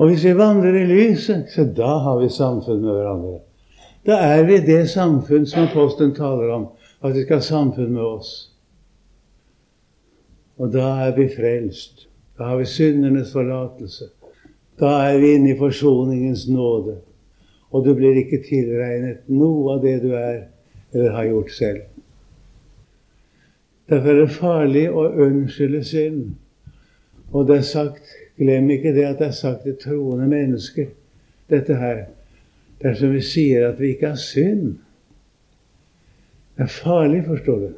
Og 0.00 0.08
hvis 0.08 0.24
vi 0.24 0.32
vandrer 0.38 0.78
i 0.80 0.86
lyset, 0.88 1.50
så 1.52 1.66
da 1.76 1.98
har 2.06 2.22
vi 2.22 2.30
samfunn 2.32 2.80
med 2.80 2.94
hverandre. 2.96 3.40
Da 4.08 4.16
er 4.32 4.46
vi 4.48 4.56
det 4.64 4.86
samfunn 4.88 5.44
som 5.46 5.66
apostelen 5.68 6.14
taler 6.16 6.54
om, 6.54 6.70
at 7.04 7.12
vi 7.14 7.26
skal 7.26 7.42
ha 7.42 7.44
samfunn 7.44 7.92
med 7.92 8.02
oss. 8.02 8.30
Og 10.56 10.72
da 10.72 10.86
er 11.04 11.12
vi 11.16 11.28
frelst. 11.34 12.06
Da 12.38 12.48
har 12.48 12.62
vi 12.62 12.68
syndernes 12.68 13.32
forlatelse. 13.32 14.08
Da 14.80 14.94
er 15.10 15.18
vi 15.20 15.34
inne 15.36 15.52
i 15.52 15.58
forsoningens 15.58 16.46
nåde. 16.48 16.96
Og 17.70 17.84
du 17.84 17.92
blir 17.94 18.16
ikke 18.16 18.40
tilregnet 18.48 19.28
noe 19.28 19.76
av 19.76 19.84
det 19.84 19.98
du 20.00 20.14
er 20.16 20.48
eller 20.92 21.10
har 21.10 21.24
gjort 21.24 21.50
selv. 21.50 21.80
Derfor 23.90 24.08
er 24.08 24.20
det 24.20 24.30
farlig 24.30 24.84
å 24.90 25.08
unnskylde 25.26 25.82
synd. 25.84 26.24
Og 27.30 27.46
det 27.48 27.60
er 27.60 27.66
sagt 27.66 28.16
Glem 28.40 28.70
ikke 28.72 28.94
det 28.96 29.04
at 29.04 29.18
det 29.20 29.26
er 29.26 29.36
sagt 29.36 29.66
til 29.66 29.74
troende 29.76 30.24
mennesker, 30.30 30.86
dette 31.52 31.74
her. 31.76 32.06
Dersom 32.80 33.12
vi 33.12 33.20
sier 33.20 33.66
at 33.68 33.80
vi 33.80 33.90
ikke 33.92 34.14
har 34.14 34.22
synd. 34.22 34.78
Det 36.56 36.64
er 36.64 36.72
farlig, 36.72 37.20
forstår 37.26 37.58
du. 37.66 37.68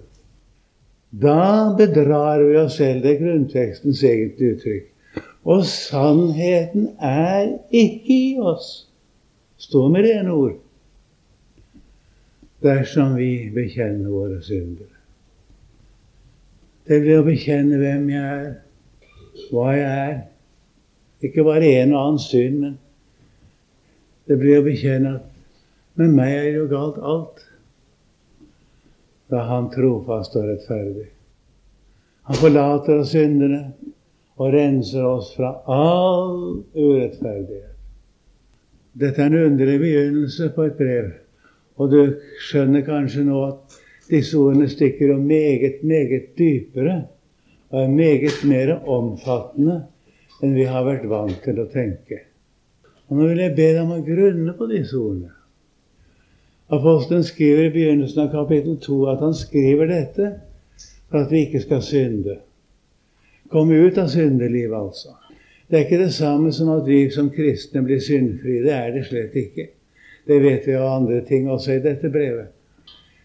Da 1.25 1.75
bedrar 1.79 2.45
vi 2.47 2.55
oss 2.61 2.79
selv. 2.79 3.03
Det 3.03 3.17
er 3.17 3.25
grunntekstens 3.25 4.05
eget 4.07 4.39
uttrykk. 4.39 4.87
Og 5.43 5.65
sannheten 5.67 6.93
er 7.03 7.57
ikke 7.75 8.15
i 8.15 8.39
oss. 8.39 8.71
Stå 9.59 9.89
med 9.91 10.07
rene 10.07 10.31
ord. 10.31 10.57
Dersom 12.63 13.17
vi 13.19 13.51
bekjenner 13.55 14.11
våre 14.11 14.39
synder. 14.43 14.91
Det 16.87 16.99
blir 17.03 17.21
å 17.21 17.27
bekjenne 17.27 17.79
hvem 17.79 18.09
jeg 18.11 18.37
er, 18.37 18.53
hva 19.51 19.73
jeg 19.75 20.03
er. 20.03 20.21
Ikke 21.23 21.45
bare 21.47 21.71
en 21.79 21.95
og 21.95 22.01
annen 22.01 22.23
synd, 22.23 22.59
men 22.63 22.77
det 24.27 24.39
blir 24.39 24.61
å 24.61 24.67
bekjenne 24.67 25.17
at 25.19 25.29
med 25.99 26.15
meg 26.17 26.35
er 26.35 26.49
jo 26.57 26.69
galt 26.71 26.99
alt. 26.99 27.43
Da 29.31 29.45
han 29.49 29.71
trofast 29.73 30.37
og 30.39 30.49
rettferdig. 30.51 31.09
Han 32.29 32.39
forlater 32.39 33.03
oss 33.03 33.13
syndene 33.15 33.63
og 34.39 34.53
renser 34.55 35.07
oss 35.07 35.33
fra 35.37 35.55
all 35.71 36.63
urettferdighet. 36.75 37.71
Dette 38.99 39.23
er 39.23 39.31
en 39.31 39.53
underlig 39.53 39.79
begynnelse 39.81 40.51
på 40.55 40.67
et 40.69 40.79
brev. 40.79 41.11
Og 41.81 41.93
du 41.93 42.01
skjønner 42.43 42.85
kanskje 42.87 43.25
nå 43.27 43.39
at 43.47 43.79
disse 44.11 44.37
ordene 44.39 44.69
stikker 44.69 45.15
jo 45.15 45.19
meget, 45.21 45.81
meget 45.83 46.33
dypere 46.39 46.99
og 47.71 47.79
er 47.83 47.89
meget 47.89 48.43
mer 48.45 48.75
omfattende 48.85 49.79
enn 50.43 50.57
vi 50.57 50.67
har 50.69 50.85
vært 50.85 51.07
vant 51.09 51.39
til 51.45 51.61
å 51.63 51.69
tenke. 51.73 52.19
Og 53.09 53.17
Nå 53.17 53.29
vil 53.31 53.43
jeg 53.45 53.57
be 53.57 53.69
deg 53.71 53.81
om 53.85 53.95
å 53.97 54.05
grunne 54.05 54.55
på 54.59 54.69
disse 54.71 54.99
ordene. 54.99 55.33
Apostelen 56.73 57.25
skriver 57.25 57.69
i 57.69 57.73
begynnelsen 57.75 58.25
av 58.25 58.31
kapittel 58.33 58.79
2 58.81 58.99
at 59.13 59.21
han 59.25 59.35
skriver 59.37 59.91
dette 59.91 60.31
for 61.11 61.21
at 61.21 61.33
vi 61.33 61.45
ikke 61.47 61.61
skal 61.61 61.83
synde. 61.85 62.39
Komme 63.53 63.77
ut 63.85 63.99
av 64.01 64.09
syndelivet, 64.09 64.79
altså. 64.79 65.13
Det 65.69 65.79
er 65.79 65.85
ikke 65.85 66.01
det 66.05 66.15
samme 66.17 66.53
som 66.53 66.71
at 66.73 66.87
vi 66.89 67.05
som 67.13 67.29
kristne 67.33 67.83
blir 67.85 68.01
syndfrie. 68.01 68.65
Det 68.65 68.73
er 68.73 68.91
det 68.95 69.05
slett 69.09 69.37
ikke. 69.37 69.69
Det 70.27 70.39
vet 70.43 70.69
vi 70.69 70.75
av 70.79 70.89
andre 71.03 71.21
ting 71.27 71.49
også 71.51 71.77
i 71.77 71.85
dette 71.85 72.11
brevet. 72.11 72.53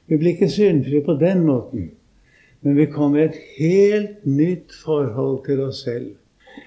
Vi 0.08 0.18
blir 0.18 0.34
ikke 0.34 0.50
syndfrie 0.50 1.04
på 1.06 1.18
den 1.20 1.44
måten, 1.46 1.92
men 2.62 2.78
vi 2.78 2.88
kommer 2.90 3.20
i 3.20 3.28
et 3.28 3.42
helt 3.58 4.26
nytt 4.26 4.74
forhold 4.86 5.44
til 5.46 5.62
oss 5.68 5.84
selv 5.86 6.16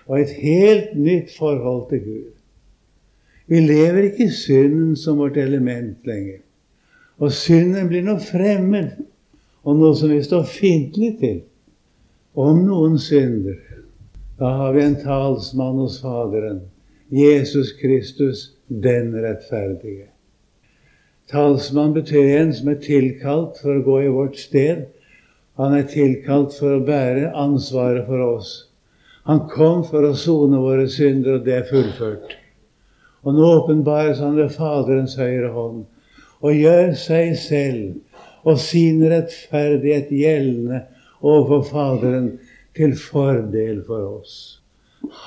og 0.07 0.21
et 0.21 0.31
helt 0.43 0.93
nytt 0.99 1.33
forhold 1.39 1.89
til 1.91 2.05
Gud. 2.05 2.29
Vi 3.51 3.61
lever 3.61 4.03
ikke 4.03 4.29
i 4.29 4.35
synden 4.35 4.97
som 4.97 5.19
vårt 5.19 5.37
element 5.37 6.07
lenger. 6.07 6.39
Og 7.19 7.33
synden 7.35 7.89
blir 7.91 8.05
noe 8.07 8.23
fremmed 8.23 9.01
og 9.67 9.81
noe 9.81 9.97
som 9.99 10.13
vi 10.13 10.21
står 10.23 10.47
fiendtlig 10.49 11.17
til. 11.21 11.41
Om 12.39 12.63
noen 12.69 12.95
synder, 13.03 13.59
da 14.39 14.55
har 14.61 14.77
vi 14.77 14.85
en 14.87 14.97
talsmann 15.03 15.83
hos 15.83 15.99
Faderen, 16.05 16.63
Jesus 17.11 17.75
Kristus, 17.81 18.53
den 18.69 19.11
rettferdige. 19.19 20.10
Talsmann 21.31 21.93
betyr 21.95 22.27
en 22.41 22.51
som 22.55 22.73
er 22.73 22.81
tilkalt 22.83 23.61
for 23.63 23.77
å 23.77 23.85
gå 23.87 23.99
i 24.03 24.11
vårt 24.11 24.39
sted. 24.41 24.89
Han 25.61 25.77
er 25.77 25.87
tilkalt 25.87 26.57
for 26.59 26.75
å 26.75 26.85
bære 26.87 27.31
ansvaret 27.39 28.09
for 28.09 28.25
oss. 28.25 28.51
Han 29.29 29.45
kom 29.53 29.85
for 29.87 30.09
å 30.09 30.17
sone 30.19 30.59
våre 30.59 30.89
synder, 30.91 31.39
og 31.39 31.47
det 31.47 31.55
er 31.61 31.69
fullført. 31.69 32.35
Og 33.23 33.37
nå 33.37 33.47
åpenbares 33.61 34.23
han 34.25 34.39
ved 34.41 34.51
Faderens 34.57 35.15
høyre 35.21 35.53
hånd 35.55 35.85
og 36.41 36.57
gjør 36.57 36.95
seg 36.97 37.35
selv 37.37 38.49
og 38.49 38.57
sin 38.59 39.03
rettferdighet 39.13 40.09
gjeldende 40.15 40.81
overfor 41.21 41.67
Faderen 41.69 42.31
til 42.75 42.97
fordel 42.97 43.85
for 43.87 44.09
oss. 44.17 44.35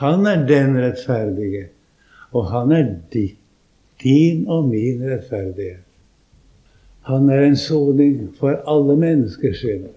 Han 0.02 0.28
er 0.30 0.44
den 0.50 0.76
rettferdige, 0.82 1.68
og 2.34 2.50
han 2.50 2.74
er 2.74 2.92
din 3.14 4.48
og 4.50 4.68
min 4.74 5.06
rettferdighet. 5.06 5.93
Han 7.04 7.30
er 7.30 7.44
en 7.44 7.58
soning 7.60 8.30
for 8.40 8.62
alle 8.70 8.96
menneskers 9.00 9.60
skyld. 9.60 9.90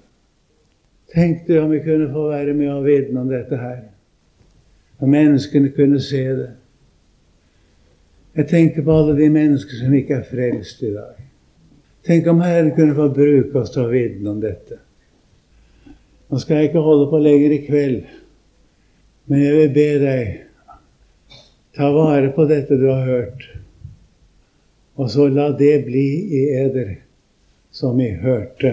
Tenk 1.14 1.44
deg 1.46 1.62
om 1.62 1.70
vi 1.70 1.82
kunne 1.84 2.08
få 2.10 2.28
være 2.32 2.54
med 2.58 2.72
og 2.72 2.86
vitne 2.86 3.22
om 3.22 3.28
dette 3.30 3.56
her 3.56 3.84
Om 4.98 5.12
menneskene 5.12 5.70
kunne 5.76 6.00
se 6.00 6.22
det. 6.24 6.50
Jeg 8.36 8.48
tenker 8.48 8.82
på 8.82 8.96
alle 8.96 9.16
de 9.16 9.28
mennesker 9.30 9.76
som 9.76 9.94
ikke 9.94 10.14
er 10.14 10.24
frelst 10.24 10.82
i 10.82 10.92
dag. 10.94 11.20
Tenk 12.06 12.26
om 12.26 12.40
Herren 12.40 12.72
kunne 12.74 12.94
få 12.94 13.08
bruke 13.12 13.60
oss 13.60 13.72
til 13.74 13.84
å 13.84 13.92
vitne 13.92 14.30
om 14.30 14.40
dette. 14.40 14.78
Nå 16.30 16.40
skal 16.42 16.56
jeg 16.56 16.70
ikke 16.70 16.84
holde 16.84 17.10
på 17.10 17.20
lenger 17.22 17.54
i 17.54 17.60
kveld, 17.66 18.02
men 19.26 19.42
jeg 19.42 19.56
vil 19.56 19.72
be 19.76 19.86
deg 20.02 20.32
ta 21.76 21.90
vare 21.92 22.32
på 22.32 22.46
dette 22.48 22.78
du 22.80 22.86
har 22.88 23.04
hørt, 23.04 23.46
og 24.96 25.10
så 25.12 25.28
la 25.28 25.50
det 25.56 25.84
bli 25.84 26.06
i 26.38 26.42
eder 26.56 26.94
som 27.70 27.98
vi 27.98 28.08
hørte 28.22 28.72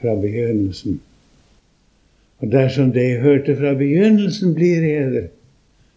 fra 0.00 0.14
begynnelsen. 0.18 1.00
Og 2.42 2.52
dersom 2.52 2.92
det 2.92 3.04
jeg 3.08 3.22
hørte 3.22 3.56
fra 3.56 3.74
begynnelsen, 3.74 4.54
blir 4.54 4.84
i 4.84 4.92
eder, 4.98 5.28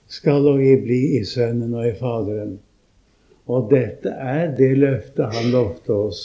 skal 0.10 0.46
òg 0.54 0.62
jeg 0.64 0.84
bli 0.86 1.00
i 1.20 1.24
Sønnen 1.28 1.74
og 1.74 1.88
i 1.88 1.96
Faderen. 1.98 2.56
Og 3.50 3.70
dette 3.74 4.14
er 4.14 4.54
det 4.58 4.72
løftet 4.78 5.36
han 5.36 5.52
lovte 5.52 5.94
oss, 5.94 6.24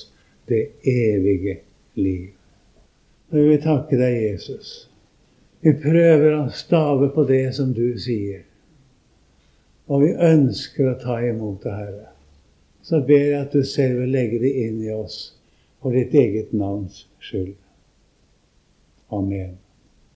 det 0.49 0.67
evige 0.85 1.59
liv. 1.97 2.29
Og 3.33 3.39
vi 3.39 3.47
vil 3.49 3.63
takke 3.65 3.99
deg, 3.99 4.19
Jesus. 4.29 4.75
Vi 5.65 5.73
prøver 5.81 6.37
å 6.37 6.49
stave 6.53 7.09
på 7.15 7.25
det 7.29 7.47
som 7.57 7.73
du 7.73 7.97
sier. 7.99 8.45
Og 9.89 10.05
vi 10.05 10.13
ønsker 10.13 10.93
å 10.93 10.99
ta 11.01 11.17
imot 11.25 11.65
det, 11.65 11.73
Herre. 11.73 12.14
Så 12.85 13.01
ber 13.01 13.27
jeg 13.31 13.41
at 13.41 13.53
du 13.53 13.63
selv 13.65 14.03
vil 14.03 14.13
legge 14.13 14.39
det 14.43 14.53
inn 14.67 14.83
i 14.85 14.93
oss 14.93 15.19
for 15.81 15.97
ditt 15.97 16.13
eget 16.21 16.53
navns 16.53 17.07
skyld. 17.25 17.55
Amen. 19.13 19.55